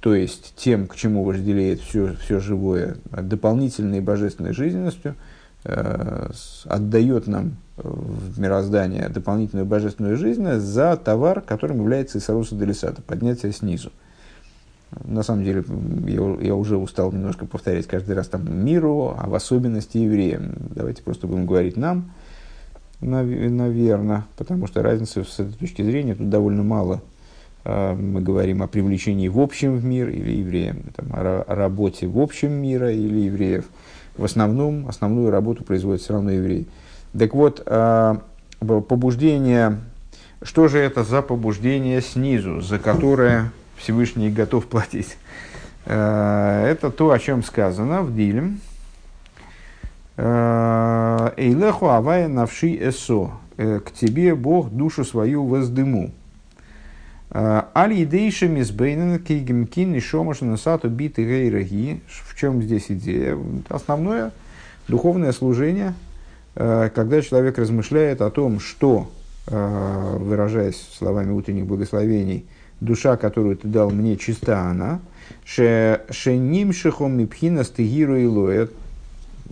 то 0.00 0.14
есть 0.14 0.54
тем, 0.56 0.86
к 0.86 0.94
чему 0.94 1.24
вожделеет 1.24 1.80
все, 1.80 2.14
все 2.22 2.38
живое, 2.38 2.98
дополнительной 3.10 4.00
божественной 4.00 4.52
жизненностью, 4.52 5.16
э, 5.64 6.30
отдает 6.66 7.26
нам 7.26 7.56
в 7.76 8.40
мироздание 8.40 9.08
дополнительную 9.08 9.66
божественную 9.66 10.16
жизнь 10.16 10.48
за 10.50 10.96
товар, 10.96 11.40
которым 11.40 11.78
является 11.78 12.18
Исаруса 12.18 12.54
Делисата, 12.54 13.02
поднятие 13.02 13.52
снизу. 13.52 13.92
На 15.04 15.22
самом 15.22 15.44
деле, 15.44 15.64
я, 16.06 16.46
я 16.46 16.54
уже 16.54 16.76
устал 16.76 17.12
немножко 17.12 17.44
повторять 17.44 17.86
каждый 17.86 18.14
раз 18.14 18.28
там 18.28 18.64
миру, 18.64 19.14
а 19.18 19.28
в 19.28 19.34
особенности 19.34 19.98
евреям. 19.98 20.54
Давайте 20.70 21.02
просто 21.02 21.26
будем 21.26 21.44
говорить 21.44 21.76
нам, 21.76 22.12
наверное, 23.00 24.26
потому 24.36 24.66
что 24.66 24.82
разницы 24.82 25.24
с 25.24 25.38
этой 25.38 25.52
точки 25.52 25.82
зрения 25.82 26.14
тут 26.14 26.30
довольно 26.30 26.62
мало. 26.62 27.02
А, 27.64 27.94
мы 27.94 28.20
говорим 28.20 28.62
о 28.62 28.68
привлечении 28.68 29.28
в 29.28 29.40
общем 29.40 29.76
в 29.76 29.84
мир 29.84 30.08
или 30.08 30.38
евреям, 30.38 30.84
там, 30.94 31.08
о, 31.12 31.44
работе 31.48 32.06
в 32.06 32.18
общем 32.18 32.52
мира 32.52 32.92
или 32.92 33.20
евреев. 33.20 33.66
В 34.16 34.24
основном, 34.24 34.88
основную 34.88 35.30
работу 35.30 35.64
производят 35.64 36.00
все 36.00 36.14
равно 36.14 36.30
евреи. 36.30 36.66
Так 37.18 37.34
вот, 37.34 37.62
а, 37.66 38.20
побуждение, 38.60 39.78
что 40.42 40.68
же 40.68 40.78
это 40.78 41.02
за 41.02 41.22
побуждение 41.22 42.02
снизу, 42.02 42.60
за 42.60 42.78
которое 42.78 43.52
Всевышний 43.76 44.30
готов 44.30 44.66
платить? 44.66 45.16
А, 45.86 46.66
это 46.66 46.90
то, 46.90 47.10
о 47.10 47.18
чем 47.18 47.42
сказано 47.42 48.02
в 48.02 48.14
Дилем. 48.14 48.60
А, 50.18 51.32
Эйлеху 51.36 51.88
авая 51.88 52.28
навши 52.28 52.76
эсо. 52.76 53.32
Э, 53.58 53.80
к 53.80 53.90
тебе 53.90 54.34
Бог 54.34 54.68
душу 54.68 55.02
свою 55.02 55.46
воздыму. 55.46 56.10
Аль 57.32 57.94
едейша 57.94 58.48
мизбейнен 58.48 59.18
кейгемкин 59.18 59.94
и 59.94 60.00
шомашна 60.00 60.58
сату 60.58 60.90
биты 60.90 61.24
гейраги. 61.24 62.02
В 62.06 62.38
чем 62.38 62.62
здесь 62.62 62.86
идея? 62.90 63.38
Основное 63.70 64.32
духовное 64.88 65.32
служение– 65.32 65.94
Э, 66.05 66.05
когда 66.56 67.20
человек 67.20 67.58
размышляет 67.58 68.22
о 68.22 68.30
том, 68.30 68.60
что, 68.60 69.10
э, 69.46 70.16
выражаясь 70.18 70.88
словами 70.96 71.30
утренних 71.30 71.66
благословений, 71.66 72.46
душа, 72.80 73.18
которую 73.18 73.58
ты 73.58 73.68
дал 73.68 73.90
мне, 73.90 74.16
чиста 74.16 74.70
она, 74.70 75.00
шеним 75.44 76.72
шехом 76.72 77.18
мипхина 77.18 77.62
стыгиру 77.62 78.16
и 78.16 78.24
лоет, 78.24 78.72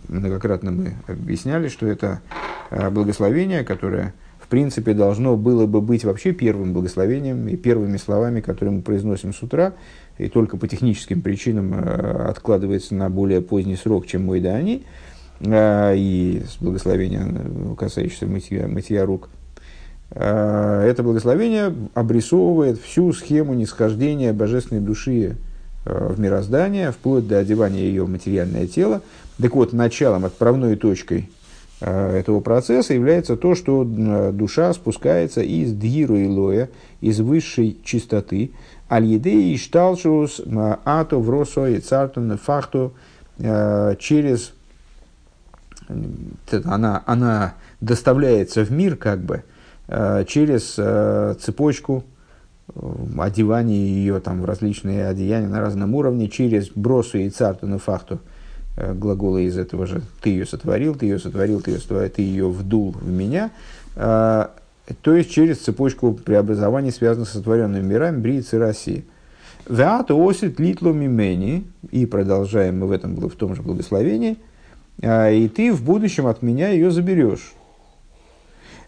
многократно 0.08 0.70
мы 0.70 0.94
объясняли, 1.06 1.68
что 1.68 1.86
это 1.86 2.20
э, 2.70 2.88
благословение, 2.88 3.64
которое 3.64 4.14
в 4.40 4.48
принципе 4.48 4.94
должно 4.94 5.36
было 5.36 5.66
бы 5.66 5.82
быть 5.82 6.04
вообще 6.04 6.32
первым 6.32 6.72
благословением 6.72 7.48
и 7.48 7.56
первыми 7.56 7.98
словами, 7.98 8.40
которые 8.40 8.76
мы 8.76 8.82
произносим 8.82 9.34
с 9.34 9.42
утра, 9.42 9.74
и 10.16 10.28
только 10.28 10.56
по 10.56 10.68
техническим 10.68 11.20
причинам 11.20 11.74
откладывается 12.28 12.94
на 12.94 13.10
более 13.10 13.42
поздний 13.42 13.76
срок, 13.76 14.06
чем 14.06 14.24
мой 14.24 14.40
да 14.40 14.54
они, 14.54 14.84
и 15.40 16.42
с 16.48 16.62
благословения, 16.62 17.26
э, 17.26 17.74
касающегося 17.76 18.26
мытья, 18.26 18.68
мытья 18.68 19.04
рук. 19.04 19.28
А, 20.10 20.82
это 20.84 21.02
благословение 21.02 21.74
обрисовывает 21.94 22.80
всю 22.80 23.12
схему 23.12 23.54
нисхождения 23.54 24.32
божественной 24.32 24.80
души 24.80 25.36
э, 25.84 26.12
в 26.12 26.20
мироздание, 26.20 26.92
вплоть 26.92 27.26
до 27.26 27.38
одевания 27.38 27.80
ее 27.80 28.04
в 28.04 28.10
материальное 28.10 28.66
тело. 28.66 29.02
Так 29.40 29.54
вот, 29.54 29.72
началом, 29.72 30.24
отправной 30.24 30.76
точкой 30.76 31.28
э, 31.80 32.16
этого 32.16 32.40
процесса 32.40 32.94
является 32.94 33.36
то, 33.36 33.54
что 33.56 33.84
душа 33.84 34.72
спускается 34.72 35.42
из 35.42 35.72
дгиру 35.72 36.16
и 36.16 36.28
лоя, 36.28 36.70
из 37.00 37.18
высшей 37.20 37.76
чистоты, 37.84 38.52
аль-едеи 38.88 39.56
шталшус 39.56 40.40
ато 40.84 41.18
вросо 41.18 41.66
и 41.66 41.80
цартун 41.80 42.38
фахту 42.38 42.94
через 43.98 44.52
она, 46.64 47.02
она 47.06 47.54
доставляется 47.80 48.64
в 48.64 48.70
мир 48.70 48.96
как 48.96 49.20
бы 49.20 49.44
э, 49.88 50.24
через 50.26 50.74
э, 50.78 51.34
цепочку 51.40 52.04
э, 52.74 52.80
одевания 53.18 53.76
ее 53.76 54.20
там 54.20 54.40
в 54.42 54.44
различные 54.44 55.06
одеяния 55.06 55.48
на 55.48 55.60
разном 55.60 55.94
уровне, 55.94 56.28
через 56.28 56.70
бросу 56.70 57.18
и 57.18 57.28
царту 57.30 57.66
на 57.66 57.78
факту 57.78 58.20
глагола 58.76 59.38
из 59.38 59.56
этого 59.56 59.86
же 59.86 60.02
«ты 60.20 60.30
ее 60.30 60.46
сотворил», 60.46 60.96
«ты 60.96 61.06
ее 61.06 61.20
сотворил», 61.20 61.60
«ты 61.60 61.70
ее, 61.70 61.78
сотворил, 61.78 62.10
ты 62.10 62.22
ее 62.22 62.50
вдул 62.50 62.90
в 62.90 63.08
меня», 63.08 63.50
то 63.94 64.50
есть 65.04 65.30
через 65.30 65.60
цепочку 65.60 66.12
преобразований, 66.12 66.90
связанных 66.90 67.28
с 67.28 67.32
сотворенными 67.34 67.86
мирами 67.86 68.20
Бриицы 68.20 68.58
России. 68.58 69.04
Веато 69.68 70.14
осит 70.16 70.58
литло 70.58 70.90
мимени, 70.90 71.64
и 71.92 72.04
продолжаем 72.04 72.80
мы 72.80 72.88
в 72.88 72.90
этом 72.90 73.14
в 73.14 73.36
том 73.36 73.54
же 73.54 73.62
благословении– 73.62 74.38
и 75.00 75.48
ты 75.48 75.72
в 75.72 75.82
будущем 75.82 76.26
от 76.26 76.42
меня 76.42 76.68
ее 76.68 76.90
заберешь. 76.90 77.52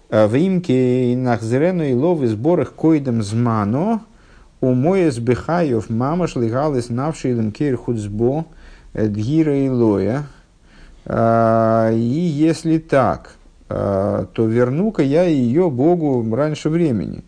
А, 0.08 0.28
в 0.28 0.36
имке 0.36 1.14
нахзерену 1.16 1.84
и 1.84 1.92
лов 1.92 2.22
и 2.22 2.26
сборах 2.26 2.72
койдем 2.72 3.22
змано, 3.22 4.02
у 4.60 4.72
моес 4.72 5.18
бехаев 5.18 5.90
мамаш 5.90 6.36
легалес 6.36 6.88
навший 6.88 7.32
лемкер 7.32 7.76
худсбо 7.76 8.46
э, 8.94 9.06
дгира 9.08 9.56
и 9.56 9.68
лоя. 9.68 10.26
А, 11.04 11.90
и 11.92 11.96
если 11.96 12.78
так, 12.78 13.34
то 13.68 14.28
верну-ка 14.36 15.02
я 15.02 15.24
ее 15.24 15.70
Богу 15.70 16.24
раньше 16.36 16.68
времени. 16.68 17.24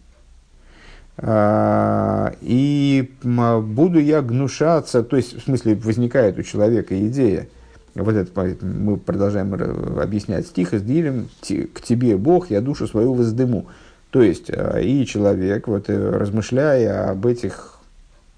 И 1.20 3.10
буду 3.24 3.98
я 3.98 4.22
гнушаться, 4.22 5.02
то 5.02 5.16
есть, 5.16 5.36
в 5.36 5.42
смысле, 5.42 5.74
возникает 5.74 6.38
у 6.38 6.44
человека 6.44 6.96
идея– 7.08 7.48
вот 8.02 8.14
это 8.14 8.56
мы 8.64 8.96
продолжаем 8.96 9.52
объяснять 10.00 10.46
стих 10.46 10.72
из 10.72 10.82
Дилем, 10.82 11.28
к 11.40 11.80
тебе 11.80 12.16
Бог, 12.16 12.50
я 12.50 12.60
душу 12.60 12.86
свою 12.86 13.14
воздыму. 13.14 13.66
То 14.10 14.22
есть, 14.22 14.48
э, 14.48 14.82
и 14.82 15.04
человек, 15.04 15.68
вот, 15.68 15.90
э, 15.90 16.10
размышляя 16.10 17.10
об 17.10 17.26
этих, 17.26 17.78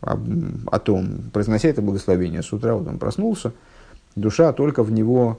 об, 0.00 0.20
о 0.66 0.78
том, 0.78 1.30
произнося 1.32 1.68
это 1.68 1.82
благословение, 1.82 2.42
с 2.42 2.52
утра 2.52 2.74
вот 2.74 2.88
он 2.88 2.98
проснулся, 2.98 3.52
душа 4.16 4.52
только 4.52 4.82
в 4.82 4.90
него 4.90 5.38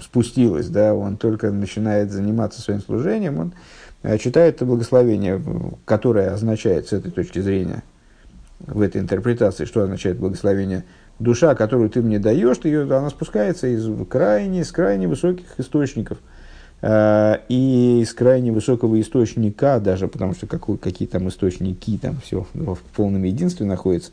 спустилась, 0.00 0.68
да, 0.68 0.94
он 0.94 1.16
только 1.16 1.50
начинает 1.50 2.12
заниматься 2.12 2.60
своим 2.60 2.80
служением, 2.80 3.38
он 3.38 3.52
э, 4.02 4.18
читает 4.18 4.56
это 4.56 4.66
благословение, 4.66 5.42
которое 5.84 6.30
означает 6.30 6.88
с 6.88 6.92
этой 6.92 7.10
точки 7.10 7.40
зрения, 7.40 7.82
в 8.60 8.80
этой 8.80 9.00
интерпретации, 9.00 9.64
что 9.64 9.82
означает 9.82 10.18
благословение– 10.18 10.84
душа, 11.18 11.54
которую 11.54 11.90
ты 11.90 12.02
мне 12.02 12.18
даешь, 12.18 12.58
ты 12.58 12.68
ее, 12.68 12.82
она 12.82 13.10
спускается 13.10 13.66
из 13.66 13.88
крайне, 14.08 14.60
из 14.60 14.72
крайне 14.72 15.08
высоких 15.08 15.46
источников. 15.58 16.18
Э, 16.80 17.38
и 17.48 18.00
из 18.02 18.12
крайне 18.14 18.52
высокого 18.52 19.00
источника, 19.00 19.80
даже 19.80 20.08
потому 20.08 20.34
что 20.34 20.46
какой, 20.46 20.78
какие 20.78 21.08
там 21.08 21.28
источники, 21.28 21.98
там 21.98 22.18
все 22.22 22.46
в 22.54 22.78
полном 22.94 23.24
единстве 23.24 23.66
находится, 23.66 24.12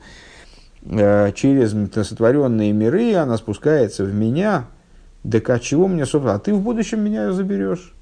э, 0.84 1.32
через 1.34 1.72
сотворенные 2.08 2.72
миры 2.72 3.14
она 3.16 3.38
спускается 3.38 4.04
в 4.04 4.14
меня, 4.14 4.66
так 5.30 5.50
от 5.50 5.62
чего 5.62 5.88
мне, 5.88 6.06
собственно, 6.06 6.36
а 6.36 6.40
ты 6.40 6.54
в 6.54 6.62
будущем 6.62 7.04
меня 7.04 7.32
заберешь. 7.32 7.95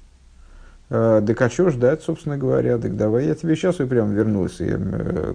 Э, 0.90 1.22
так 1.26 1.40
а 1.40 1.50
что 1.50 1.70
ждать, 1.70 2.02
собственно 2.02 2.36
говоря, 2.36 2.78
так 2.78 2.96
давай 2.96 3.26
я 3.26 3.34
тебе 3.34 3.56
сейчас 3.56 3.80
и 3.80 3.84
прям 3.84 4.12
вернусь. 4.12 4.60
И, 4.60 4.68
э, 4.68 5.34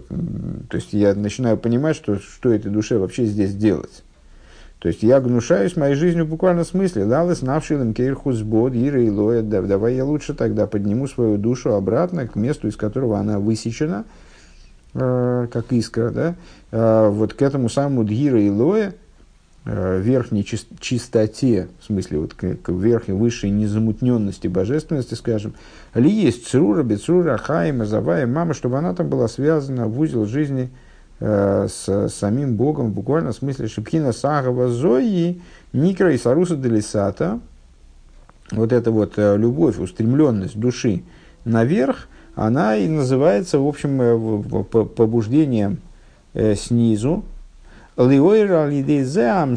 то 0.70 0.78
есть 0.78 0.94
я 0.94 1.16
начинаю 1.16 1.58
понимать, 1.58 1.96
что, 1.96 2.20
что 2.20 2.54
этой 2.54 2.72
душе 2.72 2.98
вообще 2.98 3.26
здесь 3.26 3.56
делать. 3.56 4.04
То 4.80 4.88
есть 4.88 5.04
я 5.04 5.20
гнушаюсь 5.20 5.76
моей 5.76 5.96
жизнью 5.96 6.26
в 6.26 6.30
буквальном 6.30 6.64
смысле. 6.64 7.06
Далес 7.06 7.42
навшилым 7.42 7.94
кейрхузбод, 7.94 8.74
ира 8.76 9.02
и 9.02 9.10
лоя. 9.10 9.42
Да, 9.42 9.62
давай 9.62 9.96
я 9.96 10.06
лучше 10.06 10.34
тогда 10.34 10.68
подниму 10.68 11.08
свою 11.08 11.38
душу 11.38 11.74
обратно 11.74 12.28
к 12.28 12.36
месту, 12.36 12.68
из 12.68 12.78
которого 12.78 13.20
она 13.20 13.40
высечена. 13.40 14.06
как 14.94 15.66
искра, 15.72 16.10
да, 16.72 17.10
вот 17.10 17.34
к 17.34 17.42
этому 17.42 17.68
самому 17.68 18.06
Дгира 18.06 18.42
и 18.42 18.50
Лоя, 18.50 18.94
верхней 19.66 20.44
чистоте, 20.44 21.68
в 21.80 21.86
смысле, 21.86 22.20
вот 22.20 22.34
к, 22.34 22.70
верхней, 22.70 23.14
высшей 23.14 23.50
незамутненности 23.50 24.48
божественности, 24.48 25.14
скажем, 25.14 25.54
ли 25.94 26.10
есть 26.10 26.48
црура, 26.48 26.84
бецрура, 26.84 27.38
хайма, 27.38 27.86
завая, 27.86 28.26
мама, 28.26 28.54
чтобы 28.54 28.78
она 28.78 28.94
там 28.96 29.10
была 29.10 29.28
связана 29.28 29.88
в 29.88 30.00
узел 30.00 30.26
жизни 30.26 30.70
э, 31.20 31.68
с 31.70 32.10
самим 32.10 32.56
Богом, 32.56 32.94
в 32.94 33.34
смысле 33.34 33.68
шипхина 33.68 34.12
сагава 34.14 34.70
зои, 34.70 35.42
микро 35.74 36.14
и 36.14 36.18
саруса 36.18 36.56
делисата, 36.56 37.40
вот 38.52 38.72
эта 38.72 38.92
вот 38.92 39.14
э, 39.18 39.38
любовь, 39.38 39.78
устремленность 39.78 40.58
души 40.58 41.04
наверх, 41.46 42.08
она 42.36 42.76
и 42.78 42.88
называется, 42.88 43.60
в 43.60 43.68
общем, 43.68 44.02
э, 48.00 48.00
побуждением 48.00 49.56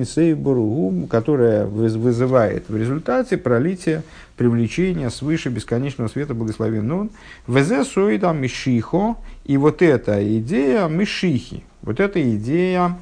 э, 0.00 0.04
снизу, 0.04 1.06
которая 1.06 1.66
вызывает 1.66 2.68
в 2.68 2.76
результате 2.76 3.36
пролитие 3.36 4.02
привлечения 4.36 5.08
свыше 5.08 5.50
бесконечного 5.50 6.08
света 6.08 6.34
благословен 6.34 6.90
он. 6.90 7.10
Везе 7.46 7.84
соида 7.84 8.32
мишихо. 8.32 9.14
И 9.44 9.56
вот 9.56 9.82
эта 9.82 10.36
идея 10.38 10.88
мишихи, 10.88 11.62
вот 11.82 12.00
эта 12.00 12.20
идея 12.36 12.98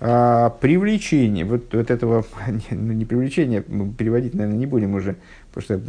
а, 0.00 0.50
привлечения, 0.50 1.44
вот, 1.44 1.72
вот 1.72 1.90
этого, 1.90 2.24
ну, 2.70 2.92
не 2.92 3.04
привлечения, 3.04 3.60
переводить, 3.60 4.34
наверное, 4.34 4.58
не 4.58 4.66
будем 4.66 4.94
уже, 4.94 5.14
потому 5.52 5.62
что 5.62 5.80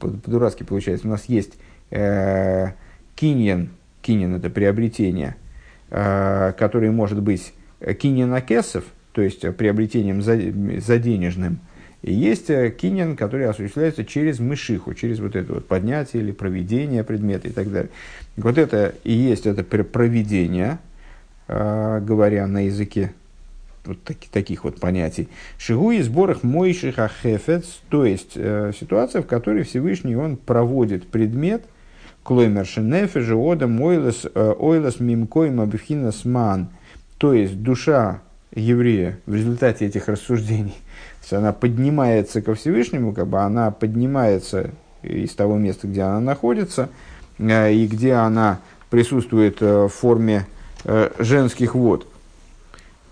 по-дурацки 0.00 0.64
получается. 0.64 1.06
У 1.06 1.10
нас 1.10 1.26
есть 1.26 1.52
э, 1.90 2.72
киньян, 3.14 3.68
киньян 4.02 4.34
это 4.34 4.50
приобретение– 4.50 5.36
Э, 5.43 5.43
который 5.90 6.90
может 6.90 7.20
быть 7.20 7.52
киненакесов, 8.00 8.84
то 9.12 9.22
есть 9.22 9.40
приобретением 9.56 10.22
заденежным, 10.22 11.60
и 12.04 12.12
есть 12.12 12.50
э, 12.50 12.70
кинен, 12.70 13.16
который 13.16 13.46
осуществляется 13.46 14.04
через 14.04 14.38
мышиху, 14.38 14.92
через 14.92 15.20
вот 15.20 15.34
это 15.34 15.54
вот 15.54 15.66
поднятие 15.66 16.22
или 16.22 16.32
проведение 16.32 17.02
предмета 17.02 17.48
и 17.48 17.50
так 17.50 17.72
далее. 17.72 17.90
Вот 18.36 18.58
это 18.58 18.94
и 19.04 19.12
есть 19.12 19.46
это 19.46 19.64
проведение, 19.64 20.78
э, 21.48 22.02
говоря 22.04 22.46
на 22.46 22.66
языке 22.66 23.14
вот 23.86 24.02
таки, 24.02 24.28
таких 24.30 24.64
вот 24.64 24.80
понятий. 24.80 25.28
Шигу 25.56 25.92
и 25.92 26.02
сборах 26.02 26.42
мойших 26.42 26.98
ахефец, 26.98 27.80
то 27.88 28.04
есть 28.04 28.32
ситуация, 28.32 29.22
в 29.22 29.26
которой 29.26 29.62
Всевышний 29.62 30.16
он 30.16 30.36
проводит 30.36 31.06
предмет– 31.06 31.64
Клоймер 32.24 32.64
шенефежи 32.64 33.36
одам 33.36 33.82
ойлес 33.82 34.24
э, 34.34 34.54
ойлес 34.58 34.98
мимкоим 34.98 35.60
абхинас 35.60 36.24
ман. 36.24 36.68
То 37.18 37.34
есть 37.34 37.62
душа 37.62 38.22
еврея 38.54 39.18
в 39.26 39.34
результате 39.34 39.86
этих 39.86 40.08
рассуждений, 40.08 40.74
она 41.30 41.52
поднимается 41.52 42.40
ко 42.40 42.54
Всевышнему, 42.54 43.12
как 43.12 43.26
бы 43.26 43.40
она 43.40 43.70
поднимается 43.70 44.70
из 45.02 45.34
того 45.34 45.58
места, 45.58 45.86
где 45.86 46.00
она 46.00 46.20
находится, 46.20 46.88
э, 47.38 47.74
и 47.74 47.86
где 47.86 48.14
она 48.14 48.60
присутствует 48.88 49.58
э, 49.60 49.84
в 49.84 49.88
форме 49.88 50.46
женских 51.18 51.74
вод. 51.74 52.06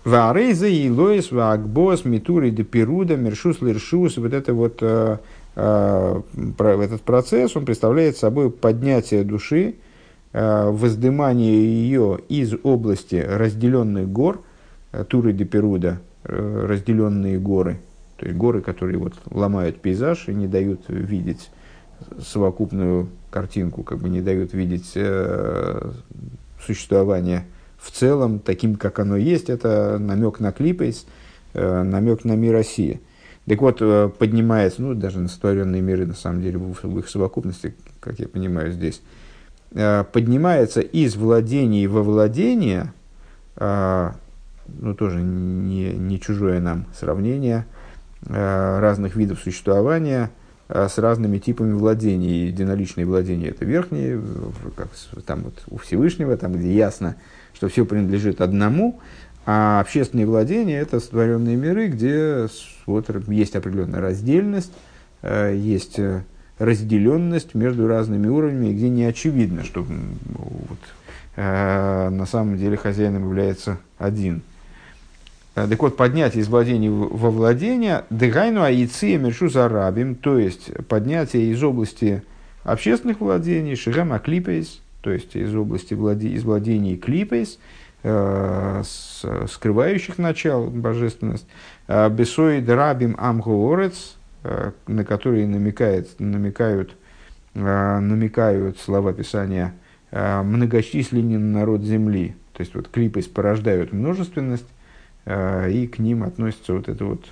Варейза 0.05 0.67
и 0.67 0.91
Лоис, 0.91 1.31
Ваагбос, 1.31 2.05
Митури, 2.05 2.51
Депируда, 2.51 3.15
Мершус, 3.15 3.61
Лершус, 3.61 4.17
вот 4.17 4.31
это 4.31 4.53
вот 4.53 4.83
этот 5.55 7.01
процесс, 7.01 7.55
он 7.55 7.65
представляет 7.65 8.17
собой 8.17 8.49
поднятие 8.49 9.23
души, 9.23 9.75
э, 10.31 10.69
воздымание 10.69 11.63
ее 11.63 12.19
из 12.27 12.53
области 12.63 13.15
разделенных 13.15 14.09
гор, 14.09 14.41
э, 14.91 15.03
Туры 15.03 15.33
де 15.33 15.45
Перуда, 15.45 16.01
разделенные 16.23 17.37
горы, 17.37 17.81
то 18.15 18.25
есть 18.25 18.37
горы, 18.37 18.61
которые 18.61 18.97
вот 18.97 19.13
ломают 19.29 19.81
пейзаж 19.81 20.29
и 20.29 20.33
не 20.33 20.47
дают 20.47 20.85
видеть 20.87 21.51
совокупную 22.17 23.09
картинку, 23.29 23.83
как 23.83 23.99
бы 23.99 24.07
не 24.07 24.21
дают 24.21 24.53
видеть 24.53 24.97
существование 26.65 27.45
в 27.77 27.91
целом 27.91 28.39
таким, 28.39 28.77
как 28.77 28.99
оно 28.99 29.17
есть. 29.17 29.49
Это 29.49 29.97
намек 29.99 30.39
на 30.39 30.53
клипейс, 30.53 31.05
намек 31.53 32.23
на 32.23 32.37
мир 32.37 32.53
России– 32.53 33.01
так 33.47 33.61
вот, 33.61 33.77
э, 33.81 34.09
поднимается, 34.17 34.81
ну, 34.81 34.93
даже 34.93 35.19
на 35.19 35.27
сотворенные 35.27 35.81
миры, 35.81 36.05
на 36.05 36.13
самом 36.13 36.41
деле, 36.41 36.57
в, 36.57 36.99
их 36.99 37.09
совокупности, 37.09 37.75
как 37.99 38.19
я 38.19 38.27
понимаю 38.27 38.71
здесь, 38.71 39.01
э, 39.71 40.05
поднимается 40.11 40.79
из 40.79 41.15
владений 41.15 41.85
во 41.87 42.03
владение, 42.03 42.93
э, 43.57 44.11
ну, 44.79 44.95
тоже 44.95 45.21
не, 45.21 45.91
не 45.93 46.19
чужое 46.21 46.59
нам 46.59 46.85
сравнение, 46.97 47.65
разных 48.25 49.17
видов 49.17 49.41
существования 49.41 50.31
с 50.69 50.97
разными 50.97 51.39
типами 51.39 51.73
владений. 51.73 52.47
Единоличные 52.47 53.05
владения– 53.05 53.47
это 53.49 53.65
верхние, 53.65 54.21
как 54.77 54.87
там 55.25 55.41
вот 55.41 55.61
у 55.69 55.77
Всевышнего, 55.77 56.37
там, 56.37 56.53
где 56.53 56.73
ясно, 56.73 57.17
что 57.53 57.67
все 57.67 57.85
принадлежит 57.85 58.39
одному– 58.39 59.01
а 59.45 59.81
общественные 59.81 60.25
владения– 60.25 60.79
это 60.79 60.99
сотворенные 60.99 61.57
миры, 61.57 61.87
где 61.87 62.47
вот, 62.85 63.09
есть 63.27 63.55
определенная 63.55 64.01
раздельность, 64.01 64.71
э, 65.21 65.55
есть 65.55 65.99
э, 65.99 66.23
разделенность 66.59 67.55
между 67.55 67.87
разными 67.87 68.27
уровнями, 68.27 68.73
где 68.73 68.89
не 68.89 69.05
очевидно, 69.05 69.63
что 69.63 69.83
вот, 69.83 70.79
э, 71.35 72.09
на 72.09 72.25
самом 72.25 72.57
деле 72.57 72.77
хозяином 72.77 73.23
является 73.23 73.79
один. 73.97 74.41
Так 75.55 75.79
вот, 75.83 75.95
поднятие 75.97 76.41
из 76.41 76.47
владения 76.47 76.89
во 76.89 77.29
владение, 77.29 78.05
дыгайну 78.09 78.63
аицы 78.63 79.17
мершу 79.17 79.49
зарабим, 79.49 80.15
то 80.15 80.39
есть 80.39 80.71
поднятие 80.87 81.51
из 81.51 81.61
области 81.61 82.23
общественных 82.63 83.19
владений, 83.21 83.75
шигам 83.75 84.13
аклипейс, 84.13 84.81
то 85.01 85.11
есть 85.11 85.35
из 85.35 85.53
области 85.53 85.93
владе, 85.93 86.29
из 86.29 86.43
владений 86.43 86.97
клипейс, 86.97 87.59
скрывающих 88.03 90.17
начал 90.17 90.65
божественность, 90.65 91.47
э, 91.87 92.09
бесоид 92.09 92.69
рабим 92.69 93.15
амгуорец, 93.17 94.17
э, 94.43 94.71
на 94.87 95.05
которые 95.05 95.47
намекает, 95.47 96.19
намекают, 96.19 96.95
намекают 97.53 98.79
слова 98.79 99.13
Писания 99.13 99.75
многочисленен 100.11 101.51
народ 101.51 101.81
земли. 101.81 102.35
То 102.53 102.61
есть 102.61 102.73
вот 102.73 102.87
клипы 102.87 103.21
порождают 103.21 103.93
множественность, 103.93 104.65
и 105.27 105.89
к 105.91 105.99
ним 105.99 106.23
относится 106.23 106.73
вот 106.73 106.89
это 106.89 107.05
вот 107.05 107.25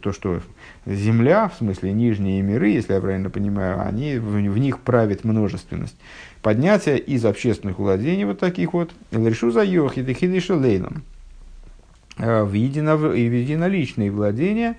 то, 0.00 0.12
что 0.12 0.40
земля, 0.86 1.48
в 1.48 1.58
смысле 1.58 1.92
нижние 1.92 2.40
миры, 2.40 2.68
если 2.68 2.94
я 2.94 3.00
правильно 3.00 3.28
понимаю, 3.28 3.86
они, 3.86 4.16
в, 4.16 4.32
в 4.32 4.58
них 4.58 4.80
правит 4.80 5.24
множественность 5.24 5.96
поднятие 6.42 6.98
из 6.98 7.24
общественных 7.24 7.78
владений 7.78 8.24
вот 8.24 8.38
таких 8.38 8.72
вот, 8.72 8.90
решу 9.10 9.50
за 9.50 9.62
йохи, 9.62 10.02
дехидиша 10.02 10.54
лейном, 10.54 11.02
э, 12.18 12.42
в, 12.44 12.52
едино, 12.52 12.96
в 12.96 13.14
единоличные 13.14 14.10
владения, 14.10 14.76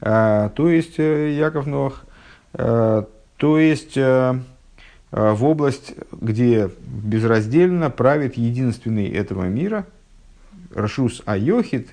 э, 0.00 0.50
то 0.54 0.68
есть 0.68 0.98
э, 0.98 1.32
Яков 1.32 1.66
Нох, 1.66 2.04
то 2.52 3.58
есть 3.58 3.96
в 3.96 4.40
область, 5.10 5.94
где 6.12 6.70
безраздельно 6.86 7.90
правит 7.90 8.36
единственный 8.36 9.08
этого 9.08 9.46
мира, 9.46 9.86
Рашус 10.72 11.20
Айохид, 11.26 11.88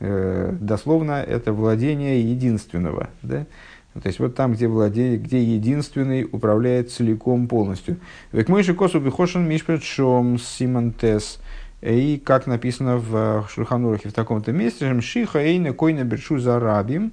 дословно 0.00 1.22
это 1.22 1.52
владение 1.52 2.22
единственного. 2.22 3.10
Да? 3.22 3.44
Ну, 3.98 4.02
то 4.02 4.06
есть 4.10 4.20
вот 4.20 4.36
там, 4.36 4.52
где 4.52 4.68
владеет, 4.68 5.24
где 5.24 5.42
единственный 5.42 6.22
управляет 6.22 6.92
целиком 6.92 7.48
полностью. 7.48 7.96
Век 8.30 8.48
мой 8.48 8.62
косу 8.62 9.00
бихошен 9.00 9.48
мишпет 9.48 9.82
шом 9.82 10.38
симантес. 10.38 11.40
И 11.80 12.22
как 12.24 12.46
написано 12.46 12.98
в 12.98 13.16
э, 13.16 13.42
Шульханурахе 13.48 14.10
в 14.10 14.12
таком-то 14.12 14.52
месте, 14.52 14.88
мшиха 14.92 15.40
эйна 15.40 15.72
койна 15.72 16.04
бершу 16.04 16.38
зарабим, 16.38 17.10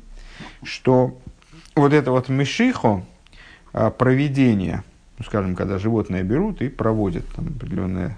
что 0.62 1.17
вот 1.76 1.91
это 1.91 2.12
вот 2.12 2.30
мишихо, 2.30 3.04
а, 3.74 3.89
проведение, 3.89 4.84
ну, 5.17 5.26
скажем, 5.26 5.56
когда 5.56 5.80
животное 5.80 6.21
берут 6.21 6.62
и 6.62 6.69
проводят 6.69 7.26
там 7.36 7.48
определенное 7.48 8.15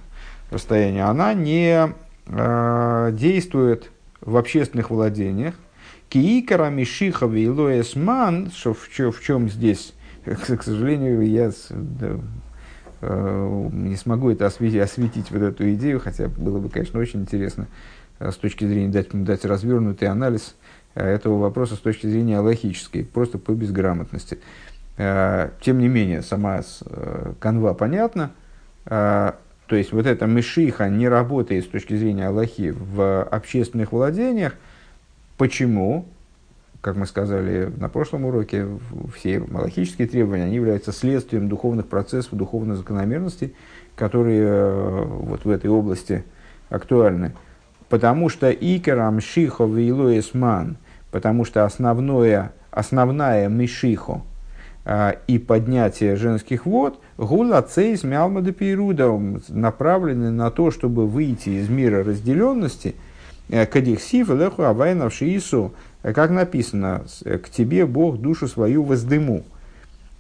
расстояние, 0.51 1.05
она 1.05 1.33
не 1.33 1.87
э, 2.25 3.11
действует 3.13 3.91
в 4.19 4.35
общественных 4.35 4.89
владениях, 4.89 5.55
Киикара 6.17 6.71
Мишиха 6.71 7.27
Вейлоэсман, 7.27 8.49
что 8.49 8.73
в, 8.73 8.89
чем, 8.89 9.11
в 9.11 9.21
чем 9.21 9.49
здесь, 9.49 9.93
к 10.25 10.63
сожалению, 10.63 11.21
я 11.21 11.51
да, 11.69 12.17
э, 13.01 13.69
не 13.71 13.95
смогу 13.95 14.31
это 14.31 14.47
осветить, 14.47 14.81
осветить 14.81 15.29
вот 15.29 15.43
эту 15.43 15.71
идею, 15.75 15.99
хотя 15.99 16.27
было 16.27 16.57
бы, 16.57 16.69
конечно, 16.69 16.99
очень 16.99 17.21
интересно 17.21 17.67
э, 18.17 18.31
с 18.31 18.35
точки 18.35 18.65
зрения 18.65 18.87
дать, 18.87 19.09
дать 19.11 19.45
развернутый 19.45 20.07
анализ 20.07 20.55
э, 20.95 21.07
этого 21.07 21.37
вопроса 21.37 21.75
с 21.75 21.79
точки 21.79 22.07
зрения 22.07 22.39
логической, 22.39 23.05
просто 23.05 23.37
по 23.37 23.51
безграмотности. 23.51 24.39
Тем 24.97 25.77
не 25.77 25.87
менее, 25.87 26.23
сама 26.23 26.61
канва 27.39 27.75
понятна. 27.75 28.31
то 28.85 29.35
есть 29.69 29.91
вот 29.91 30.07
эта 30.07 30.25
мышиха 30.25 30.89
не 30.89 31.07
работает 31.07 31.65
с 31.65 31.67
точки 31.67 31.95
зрения 31.95 32.25
Аллахи 32.25 32.73
в 32.75 33.21
общественных 33.21 33.91
владениях. 33.91 34.55
Почему? 35.37 36.05
Как 36.81 36.95
мы 36.95 37.05
сказали 37.05 37.71
на 37.77 37.89
прошлом 37.89 38.25
уроке, 38.25 38.67
все 39.15 39.39
малахические 39.39 40.07
требования 40.07 40.45
они 40.45 40.55
являются 40.55 40.91
следствием 40.91 41.49
духовных 41.49 41.87
процессов, 41.87 42.33
духовных 42.33 42.77
закономерностей, 42.77 43.55
которые 43.95 44.47
э, 44.47 45.03
вот 45.05 45.45
в 45.45 45.49
этой 45.49 45.69
области 45.69 46.23
актуальны. 46.69 47.33
Потому 47.89 48.29
что 48.29 48.51
икерам 48.51 49.21
шихо 49.21 49.65
вейлуэсман, 49.65 50.77
потому 51.11 51.45
что 51.45 51.65
основное, 51.65 52.53
основная 52.71 53.47
мишихо– 53.47 54.21
а, 54.89 55.17
и 55.27 55.37
поднятие 55.37 56.15
женских 56.15 56.65
вод, 56.65 57.01
гула 57.17 57.61
цейс 57.61 58.03
мялмада 58.03 58.53
направлены 59.49 60.31
на 60.31 60.49
то, 60.49 60.71
чтобы 60.71 61.05
выйти 61.05 61.49
из 61.49 61.67
мира 61.67 62.05
разделенности, 62.05 62.95
э, 63.49 63.65
кадихсив 63.65 64.29
леху 64.29 64.63
авайнавши 64.63 65.35
Ису, 65.37 65.73
э, 66.03 66.13
как 66.13 66.31
написано, 66.31 67.05
э, 67.25 67.37
к 67.37 67.49
тебе 67.49 67.85
Бог 67.85 68.17
душу 68.17 68.47
свою 68.47 68.83
воздыму. 68.83 69.43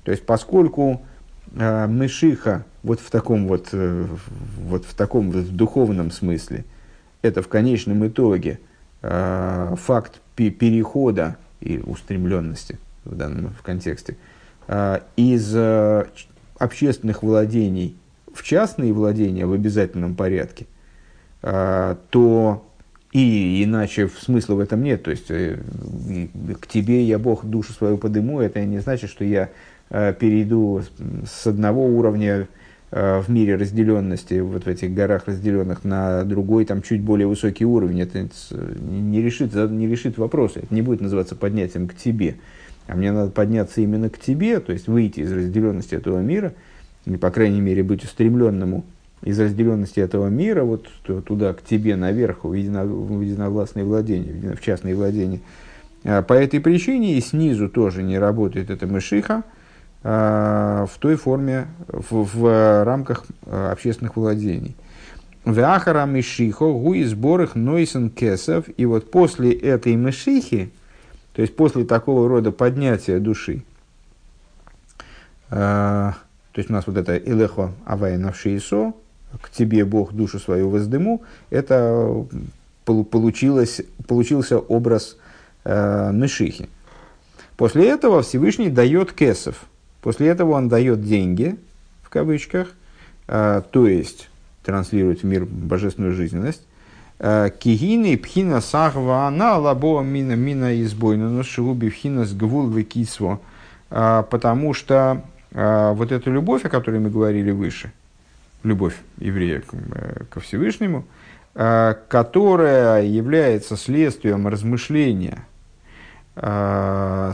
То 0.03 0.11
есть, 0.11 0.25
поскольку 0.25 1.01
э, 1.55 1.87
Мышиха 1.87 2.65
вот 2.83 2.99
в 2.99 3.09
таком 3.09 3.47
вот, 3.47 3.69
вот 3.71 4.85
в 4.85 4.93
таком 4.93 5.31
вот 5.31 5.55
духовном 5.55 6.11
смысле, 6.11 6.65
это 7.21 7.41
в 7.41 7.47
конечном 7.47 8.07
итоге 8.07 8.59
э, 9.01 9.75
факт 9.77 10.21
перехода 10.35 11.37
и 11.59 11.79
устремленности 11.79 12.77
в 13.03 13.15
данном 13.15 13.53
в 13.53 13.61
контексте– 13.63 14.15
Э, 14.67 14.99
из 15.15 15.55
э, 15.55 16.05
общественных 16.57 17.23
владений 17.23 17.95
в 18.33 18.43
частные 18.43 18.91
владения 18.91 19.45
в 19.45 19.53
обязательном 19.53 20.13
порядке, 20.15 20.65
э, 21.41 21.95
то 22.09 22.66
и 23.21 23.63
иначе 23.63 24.07
смысла 24.07 24.55
в 24.55 24.59
этом 24.59 24.83
нет. 24.83 25.03
То 25.03 25.11
есть 25.11 25.27
к 25.27 26.67
тебе 26.67 27.03
я 27.03 27.19
Бог 27.19 27.45
душу 27.45 27.73
свою 27.73 27.97
подыму, 27.97 28.41
это 28.41 28.63
не 28.63 28.79
значит, 28.79 29.09
что 29.09 29.23
я 29.23 29.49
перейду 29.89 30.81
с 31.25 31.47
одного 31.47 31.85
уровня 31.85 32.47
в 32.91 33.25
мире 33.27 33.55
разделенности, 33.55 34.39
вот 34.39 34.65
в 34.65 34.67
этих 34.67 34.93
горах 34.93 35.27
разделенных, 35.27 35.83
на 35.83 36.23
другой, 36.23 36.65
там 36.65 36.81
чуть 36.81 37.01
более 37.01 37.27
высокий 37.27 37.65
уровень. 37.65 38.01
Это 38.01 38.27
не 38.51 39.21
решит, 39.21 39.53
не 39.53 39.87
решит 39.87 40.17
вопросы. 40.17 40.59
Это 40.59 40.73
не 40.73 40.81
будет 40.81 41.01
называться 41.01 41.35
поднятием 41.35 41.87
к 41.87 41.95
тебе 41.95 42.35
а 42.87 42.95
мне 42.95 43.11
надо 43.11 43.31
подняться 43.31 43.81
именно 43.81 44.09
к 44.09 44.17
тебе, 44.17 44.59
то 44.59 44.71
есть 44.71 44.87
выйти 44.87 45.19
из 45.19 45.31
разделенности 45.31 45.95
этого 45.95 46.19
мира, 46.19 46.53
или, 47.05 47.17
по 47.17 47.29
крайней 47.29 47.61
мере, 47.61 47.83
быть 47.83 48.03
устремленному 48.03 48.85
из 49.23 49.39
разделенности 49.39 49.99
этого 49.99 50.27
мира, 50.27 50.63
вот 50.63 50.87
туда, 51.25 51.53
к 51.53 51.63
тебе, 51.63 51.95
наверх, 51.95 52.43
в, 52.43 52.53
едино, 52.53 52.85
в 52.85 53.21
единовластное 53.21 53.83
владение, 53.83 54.55
в 54.55 54.61
частное 54.61 54.95
владение. 54.95 55.41
А 56.03 56.21
по 56.21 56.33
этой 56.33 56.59
причине 56.59 57.17
и 57.17 57.21
снизу 57.21 57.69
тоже 57.69 58.03
не 58.03 58.19
работает 58.19 58.69
эта 58.69 58.85
мышиха 58.85 59.43
а, 60.03 60.85
в 60.85 60.97
той 60.99 61.15
форме, 61.15 61.67
в, 61.87 62.23
в 62.37 62.83
рамках 62.83 63.25
а, 63.45 63.71
общественных 63.71 64.15
владений. 64.15 64.75
Вахара 65.47 66.05
мышихо 66.05 66.65
гуи 66.65 67.03
сборах 67.03 67.55
нойсен 67.55 68.09
кесов. 68.09 68.65
И 68.75 68.85
вот 68.85 69.09
после 69.11 69.53
этой 69.53 69.95
мышихи, 69.95 70.71
то 71.33 71.41
есть 71.41 71.55
после 71.55 71.85
такого 71.85 72.27
рода 72.27 72.51
поднятия 72.51 73.19
души, 73.19 73.63
э, 75.49 75.53
то 75.53 76.13
есть 76.59 76.69
у 76.69 76.73
нас 76.73 76.85
вот 76.85 76.97
это 76.97 77.15
«Илехо 77.15 77.71
авай 77.85 78.17
навшиисо», 78.17 78.93
«К 79.41 79.49
тебе 79.49 79.85
Бог 79.85 80.13
душу 80.13 80.39
свою 80.39 80.69
воздыму», 80.69 81.21
это 81.49 82.25
получилось, 82.85 83.81
получился 84.07 84.59
образ 84.59 85.17
э, 85.63 86.11
Мешихи. 86.13 86.69
После 87.57 87.89
этого 87.89 88.21
Всевышний 88.21 88.69
дает 88.69 89.11
кесов. 89.11 89.65
После 90.01 90.27
этого 90.27 90.51
он 90.51 90.69
дает 90.69 91.03
деньги, 91.03 91.57
в 92.03 92.09
кавычках, 92.09 92.69
э, 93.27 93.61
то 93.69 93.87
есть 93.87 94.29
транслирует 94.63 95.21
в 95.21 95.25
мир 95.25 95.45
божественную 95.45 96.13
жизненность, 96.13 96.61
Э, 97.19 97.49
Кигины 97.49 98.15
пхина 98.17 98.61
сахва 98.61 99.27
она 99.27 99.57
лабо 99.57 100.01
мина 100.01 100.33
мина 100.33 100.81
избойна, 100.83 101.29
но 101.29 101.43
шигуби 101.43 101.89
пхина 101.89 102.25
с 102.25 102.33
гвул. 102.33 102.71
Э, 103.89 104.23
потому 104.29 104.73
что 104.73 105.23
э, 105.51 105.93
вот 105.95 106.11
эта 106.11 106.29
любовь, 106.29 106.65
о 106.65 106.69
которой 106.69 106.99
мы 106.99 107.09
говорили 107.09 107.51
выше, 107.51 107.91
любовь 108.67 108.95
еврея 109.17 109.63
ко 110.29 110.39
Всевышнему, 110.39 111.05
которая 111.53 113.03
является 113.03 113.75
следствием 113.75 114.47
размышления 114.47 115.45
об 116.35 117.33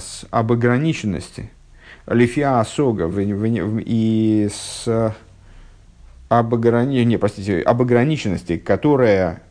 ограниченности, 0.51 1.51
лифиа 2.07 2.61
осога 2.61 3.11
и 3.11 4.49
с 4.49 4.87
об, 6.39 6.53
ограни... 6.53 7.03
не, 7.03 7.17
простите, 7.17 7.61
об 7.61 7.81
ограниченности, 7.81 8.57
которая 8.57 9.41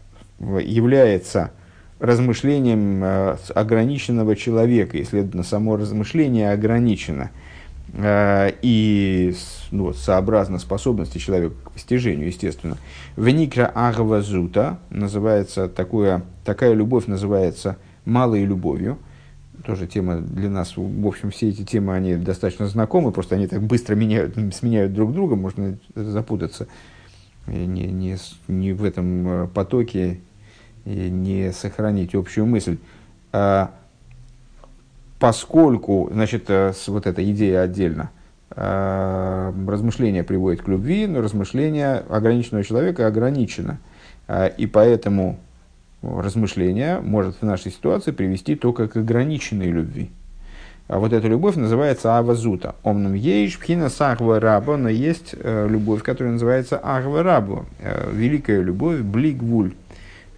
является 0.40 1.52
размышлением 2.00 3.02
э, 3.04 3.36
ограниченного 3.54 4.34
человека, 4.34 4.98
и, 4.98 5.04
следовательно, 5.04 5.44
само 5.44 5.76
размышление 5.76 6.50
ограничено, 6.50 7.30
э, 7.30 7.51
и 7.94 9.34
ну, 9.70 9.92
сообразно 9.92 10.58
способности 10.58 11.18
человека 11.18 11.54
к 11.64 11.72
постижению, 11.72 12.28
естественно. 12.28 12.78
Веникра 13.16 13.70
агвазута 13.74 14.78
называется 14.90 15.68
такое, 15.68 16.22
такая 16.44 16.72
любовь 16.72 17.06
называется 17.06 17.76
малой 18.04 18.44
любовью. 18.44 18.98
Тоже 19.64 19.86
тема 19.86 20.16
для 20.16 20.48
нас, 20.48 20.76
в 20.76 21.06
общем, 21.06 21.30
все 21.30 21.50
эти 21.50 21.64
темы, 21.64 21.94
они 21.94 22.16
достаточно 22.16 22.66
знакомы, 22.66 23.12
просто 23.12 23.36
они 23.36 23.46
так 23.46 23.62
быстро 23.62 23.94
меняют, 23.94 24.36
сменяют 24.54 24.92
друг 24.94 25.12
друга, 25.12 25.36
можно 25.36 25.78
запутаться 25.94 26.66
не, 27.46 27.86
не, 27.86 28.16
не 28.48 28.72
в 28.72 28.84
этом 28.84 29.28
э, 29.28 29.48
потоке 29.48 30.20
и 30.84 31.10
не 31.10 31.52
сохранить 31.52 32.14
общую 32.14 32.46
мысль. 32.46 32.78
Поскольку, 35.22 36.10
значит, 36.12 36.46
э, 36.48 36.72
вот 36.88 37.06
эта 37.06 37.22
идея 37.30 37.60
отдельно, 37.60 38.10
а, 38.50 39.54
размышление 39.68 40.24
приводит 40.24 40.62
к 40.62 40.66
любви, 40.66 41.06
но 41.06 41.20
размышление 41.20 42.02
ограниченного 42.08 42.64
человека 42.64 43.06
ограничено. 43.06 43.78
А, 44.26 44.48
и 44.48 44.66
поэтому 44.66 45.38
размышление 46.02 46.98
может 46.98 47.36
в 47.40 47.42
нашей 47.42 47.70
ситуации 47.70 48.10
привести 48.10 48.56
только 48.56 48.88
к 48.88 48.96
ограниченной 48.96 49.70
любви. 49.70 50.10
А 50.88 50.98
вот 50.98 51.12
эта 51.12 51.28
любовь 51.28 51.54
называется 51.54 52.18
авазута. 52.18 52.74
Омном 52.82 53.14
ейш 53.14 53.60
пхина 53.60 53.90
сахва 53.90 54.40
рабо, 54.40 54.76
но 54.76 54.88
есть 54.88 55.36
э, 55.38 55.68
любовь, 55.70 56.02
которая 56.02 56.32
называется 56.32 56.80
ахва 56.82 57.22
рабо. 57.22 57.66
Э, 57.78 58.10
великая 58.12 58.60
любовь, 58.60 58.98
блигвуль. 59.02 59.74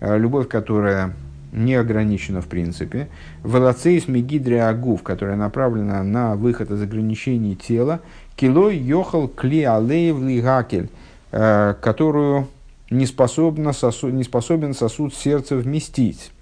Э, 0.01 0.19
любовь, 0.19 0.47
которая 0.47 1.15
не 1.55 1.75
ограничена 1.75 2.41
в 2.43 2.47
принципе. 2.47 3.09
Велацейс 3.45 4.09
мегидри 4.09 4.57
агув, 4.57 5.03
которая 5.03 5.37
направлена 5.37 6.03
на 6.03 6.35
выход 6.35 6.71
из 6.71 6.83
ограничений 6.83 7.55
тела. 7.55 8.01
Кило 8.37 8.69
йохал 8.71 9.29
кли 9.29 9.63
алеев 9.63 10.21
лигакель, 10.21 10.91
э, 11.31 11.75
которую 11.81 12.49
не, 12.91 13.07
способна 13.07 13.73
сосуд, 13.73 14.13
не 14.13 14.25
способен 14.25 14.75
сосуд 14.75 15.15
сердца 15.15 15.57
вместить. 15.57 16.33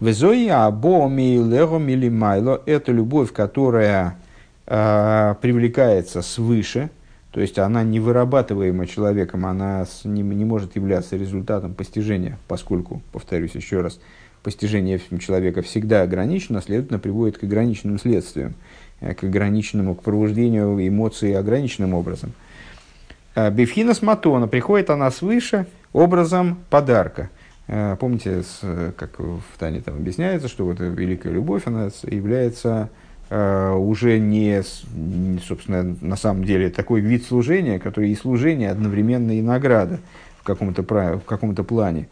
Везои 0.00 0.48
або 0.48 1.08
мейлего 1.08 1.78
милимайло– 1.78 2.62
это 2.66 2.92
любовь, 2.92 3.32
которая 3.32 4.16
э, 4.66 5.34
привлекается 5.40 6.22
свыше– 6.22 6.90
то 7.30 7.40
есть 7.40 7.58
она 7.58 7.82
не 7.82 8.00
вырабатываема 8.00 8.86
человеком, 8.86 9.44
она 9.44 9.86
не, 10.04 10.22
не 10.22 10.44
может 10.44 10.76
являться 10.76 11.16
результатом 11.16 11.74
постижения, 11.74 12.38
поскольку, 12.48 13.02
повторюсь 13.12 13.54
еще 13.54 13.82
раз, 13.82 14.00
постижение 14.42 15.00
человека 15.20 15.62
всегда 15.62 16.02
ограничено, 16.02 16.62
следовательно, 16.62 16.98
приводит 16.98 17.38
к 17.38 17.44
ограниченным 17.44 17.98
следствиям, 17.98 18.54
э, 19.00 19.12
к 19.14 19.24
ограниченному, 19.24 19.94
к 19.94 20.02
пробуждению 20.02 20.86
эмоций 20.86 21.34
ограниченным 21.34 21.92
образом. 21.92 22.32
Э, 23.34 23.50
Бифхинас 23.50 24.00
Матона, 24.00 24.48
приходит 24.48 24.88
она 24.88 25.10
свыше 25.10 25.66
образом 25.92 26.58
подарка. 26.70 27.28
Э, 27.66 27.96
помните, 28.00 28.42
как 28.96 29.18
в 29.18 29.42
Тане 29.58 29.82
там 29.82 29.96
объясняется, 29.96 30.48
что 30.48 30.64
вот 30.64 30.80
великая 30.80 31.30
любовь, 31.30 31.64
она 31.66 31.90
является 32.04 32.88
уже 33.30 34.18
не, 34.18 34.62
собственно, 35.46 35.96
на 36.00 36.16
самом 36.16 36.44
деле 36.44 36.70
такой 36.70 37.00
вид 37.00 37.26
служения, 37.26 37.78
который 37.78 38.10
и 38.10 38.16
служение 38.16 38.70
одновременно 38.70 39.32
и 39.32 39.42
награда 39.42 39.98
в 40.40 40.44
каком-то, 40.44 40.82
в 40.82 41.24
каком-то 41.26 41.62
плане. 41.62 42.08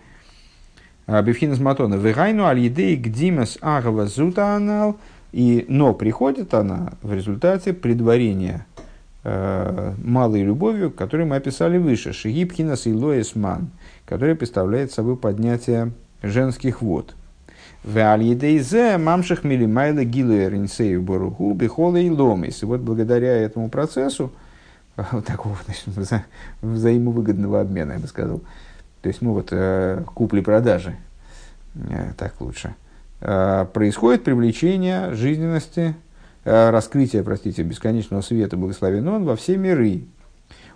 А, 1.07 1.23
Бифхинас 1.23 1.61
Матона. 1.61 1.95
Вегайну 1.95 2.45
аль-едей 2.45 2.97
гдимас 2.97 3.59
агава 3.61 4.07
зута 4.07 4.57
анал. 4.57 4.97
И, 5.33 5.67
но 5.69 5.93
приходит 5.93 6.55
она 6.55 6.95
в 7.03 7.13
результате 7.13 7.73
предварения 7.75 8.65
э, 9.23 9.93
малой 10.03 10.43
любовью, 10.43 10.91
которую 10.91 11.29
мы 11.29 11.37
описали 11.37 11.79
выше, 11.79 12.13
Шигипхинас 12.13 12.87
и 12.87 12.95
Лоэсман, 12.95 13.71
которая 14.07 14.35
представляет 14.35 14.93
собой 14.93 15.17
поднятие 15.17 15.93
женских 16.23 16.81
вод. 16.81 17.15
В 17.87 17.99
Альедейзе 17.99 18.99
мамших 18.99 19.45
милимайла 19.45 20.03
гилуэр 20.03 20.57
инсею 20.57 21.03
баруху 21.03 21.55
бихола 21.55 21.99
и 21.99 22.11
ломис. 22.11 22.65
И 22.65 22.67
вот 22.67 22.81
благодаря 22.81 23.37
этому 23.37 23.71
процессу, 23.71 24.33
такого 25.25 25.57
значит, 25.65 25.87
вза 25.87 26.25
взаимовыгодного 26.63 27.61
обмена, 27.61 27.93
я 27.93 27.99
бы 28.01 28.09
сказал, 28.09 28.41
то 29.03 29.09
есть, 29.09 29.23
ну 29.23 29.35
вот, 29.35 29.51
э, 29.53 30.03
купли-продажи, 30.15 30.97
э, 31.77 32.13
так 32.19 32.41
лучше, 32.41 32.75
э, 33.21 33.67
происходит 33.73 34.25
привлечение 34.25 35.15
жизненности, 35.15 35.95
раскрытие, 36.45 37.23
простите, 37.23 37.63
бесконечного 37.63 38.21
света, 38.21 38.57
благословен 38.57 39.07
он, 39.07 39.25
во 39.25 39.37
все 39.37 39.57
миры. 39.57 40.03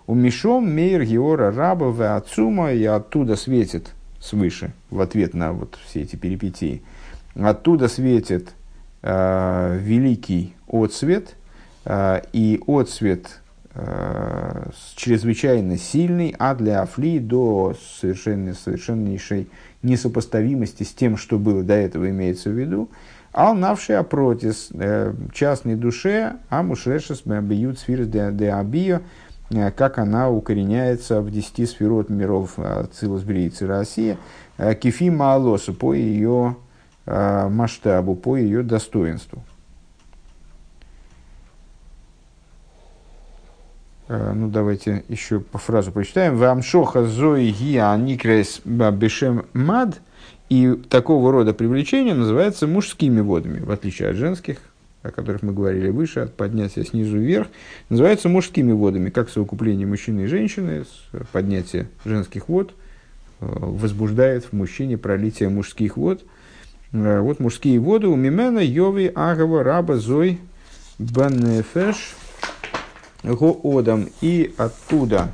У 0.07 0.13
Мишом 0.13 0.73
Мейр 0.73 1.03
Геора 1.03 1.51
Раба 1.51 1.87
в 1.87 2.15
Ацума, 2.15 2.71
и 2.71 2.85
оттуда 2.85 3.35
светит 3.35 3.91
свыше, 4.21 4.71
в 4.89 5.01
ответ 5.01 5.33
на 5.33 5.51
вот 5.51 5.77
все 5.85 6.01
эти 6.01 6.15
перипетии, 6.15 6.83
оттуда 7.35 7.87
светит 7.87 8.53
э, 9.01 9.77
великий 9.79 10.55
отсвет, 10.67 11.35
э, 11.85 12.21
и 12.33 12.61
отсвет 12.67 13.41
э, 13.73 14.69
чрезвычайно 14.95 15.77
сильный, 15.77 16.35
а 16.37 16.55
для 16.55 16.81
Афли 16.81 17.19
до 17.19 17.75
совершенно, 17.99 18.53
совершеннейшей 18.53 19.49
несопоставимости 19.83 20.83
с 20.83 20.93
тем, 20.93 21.17
что 21.17 21.39
было 21.39 21.63
до 21.63 21.73
этого, 21.73 22.09
имеется 22.09 22.49
в 22.49 22.53
виду. 22.53 22.89
Ал 23.33 23.55
навший 23.55 23.97
апротис, 23.97 24.69
э, 24.73 25.13
частной 25.33 25.75
душе, 25.75 26.33
а 26.49 26.63
мушрешес 26.63 27.21
бьют 27.25 27.79
сфирс 27.79 28.07
де 28.07 28.51
абио, 28.51 28.99
э, 29.49 29.71
как 29.71 29.99
она 29.99 30.29
укореняется 30.29 31.21
в 31.21 31.31
десяти 31.31 31.65
сферот 31.65 32.09
миров 32.09 32.57
Цилус 32.93 33.23
Бриицы 33.23 33.67
России, 33.67 34.17
э, 34.57 34.75
кефи 34.75 35.09
Маалоса 35.09 35.71
по 35.71 35.93
ее 35.93 36.57
масштабу, 37.05 38.15
по 38.15 38.37
ее 38.37 38.63
достоинству. 38.63 39.43
Э, 44.11 44.33
ну, 44.33 44.49
давайте 44.49 45.05
еще 45.07 45.39
по 45.39 45.57
фразу 45.57 45.93
прочитаем. 45.93 46.35
Вамшоха 46.35 47.05
зои 47.05 47.49
гиа 47.51 47.95
никрес 47.95 48.61
бешем 48.65 49.45
мад. 49.53 50.01
И 50.49 50.73
такого 50.89 51.31
рода 51.31 51.53
привлечение 51.53 52.13
называется 52.13 52.67
мужскими 52.67 53.21
водами, 53.21 53.61
в 53.61 53.71
отличие 53.71 54.09
от 54.09 54.17
женских, 54.17 54.57
о 55.01 55.09
которых 55.09 55.43
мы 55.43 55.53
говорили 55.53 55.89
выше, 55.89 56.19
от 56.19 56.35
поднятия 56.35 56.83
снизу 56.83 57.17
вверх, 57.17 57.47
называются 57.87 58.27
мужскими 58.27 58.73
водами, 58.73 59.09
как 59.09 59.29
совокупление 59.29 59.87
мужчины 59.87 60.23
и 60.23 60.25
женщины, 60.25 60.83
поднятие 61.31 61.87
женских 62.03 62.49
вод 62.49 62.73
э, 63.39 63.45
возбуждает 63.45 64.43
в 64.43 64.51
мужчине 64.51 64.97
пролитие 64.97 65.47
мужских 65.47 65.95
вод. 65.95 66.21
Э, 66.93 67.19
вот 67.19 67.39
мужские 67.39 67.79
воды 67.79 68.07
у 68.07 68.15
Мимена, 68.15 68.59
Йови, 68.59 69.11
Агава, 69.13 69.63
Раба, 69.63 69.97
Зой, 69.97 70.39
Баннефеш– 70.99 72.15
Гоодам, 73.23 74.09
и 74.21 74.53
оттуда 74.57 75.29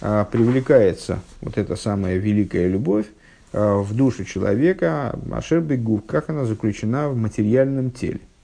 а, 0.00 0.24
привлекается 0.24 1.20
вот 1.40 1.58
эта 1.58 1.76
самая 1.76 2.16
великая 2.16 2.68
любовь 2.68 3.06
а, 3.52 3.80
в 3.80 3.94
душу 3.94 4.24
человека, 4.24 5.18
Ашербегу, 5.32 5.98
как 5.98 6.30
она 6.30 6.44
заключена 6.44 7.08
в 7.08 7.16
материальном 7.16 7.90
теле– 7.90 8.20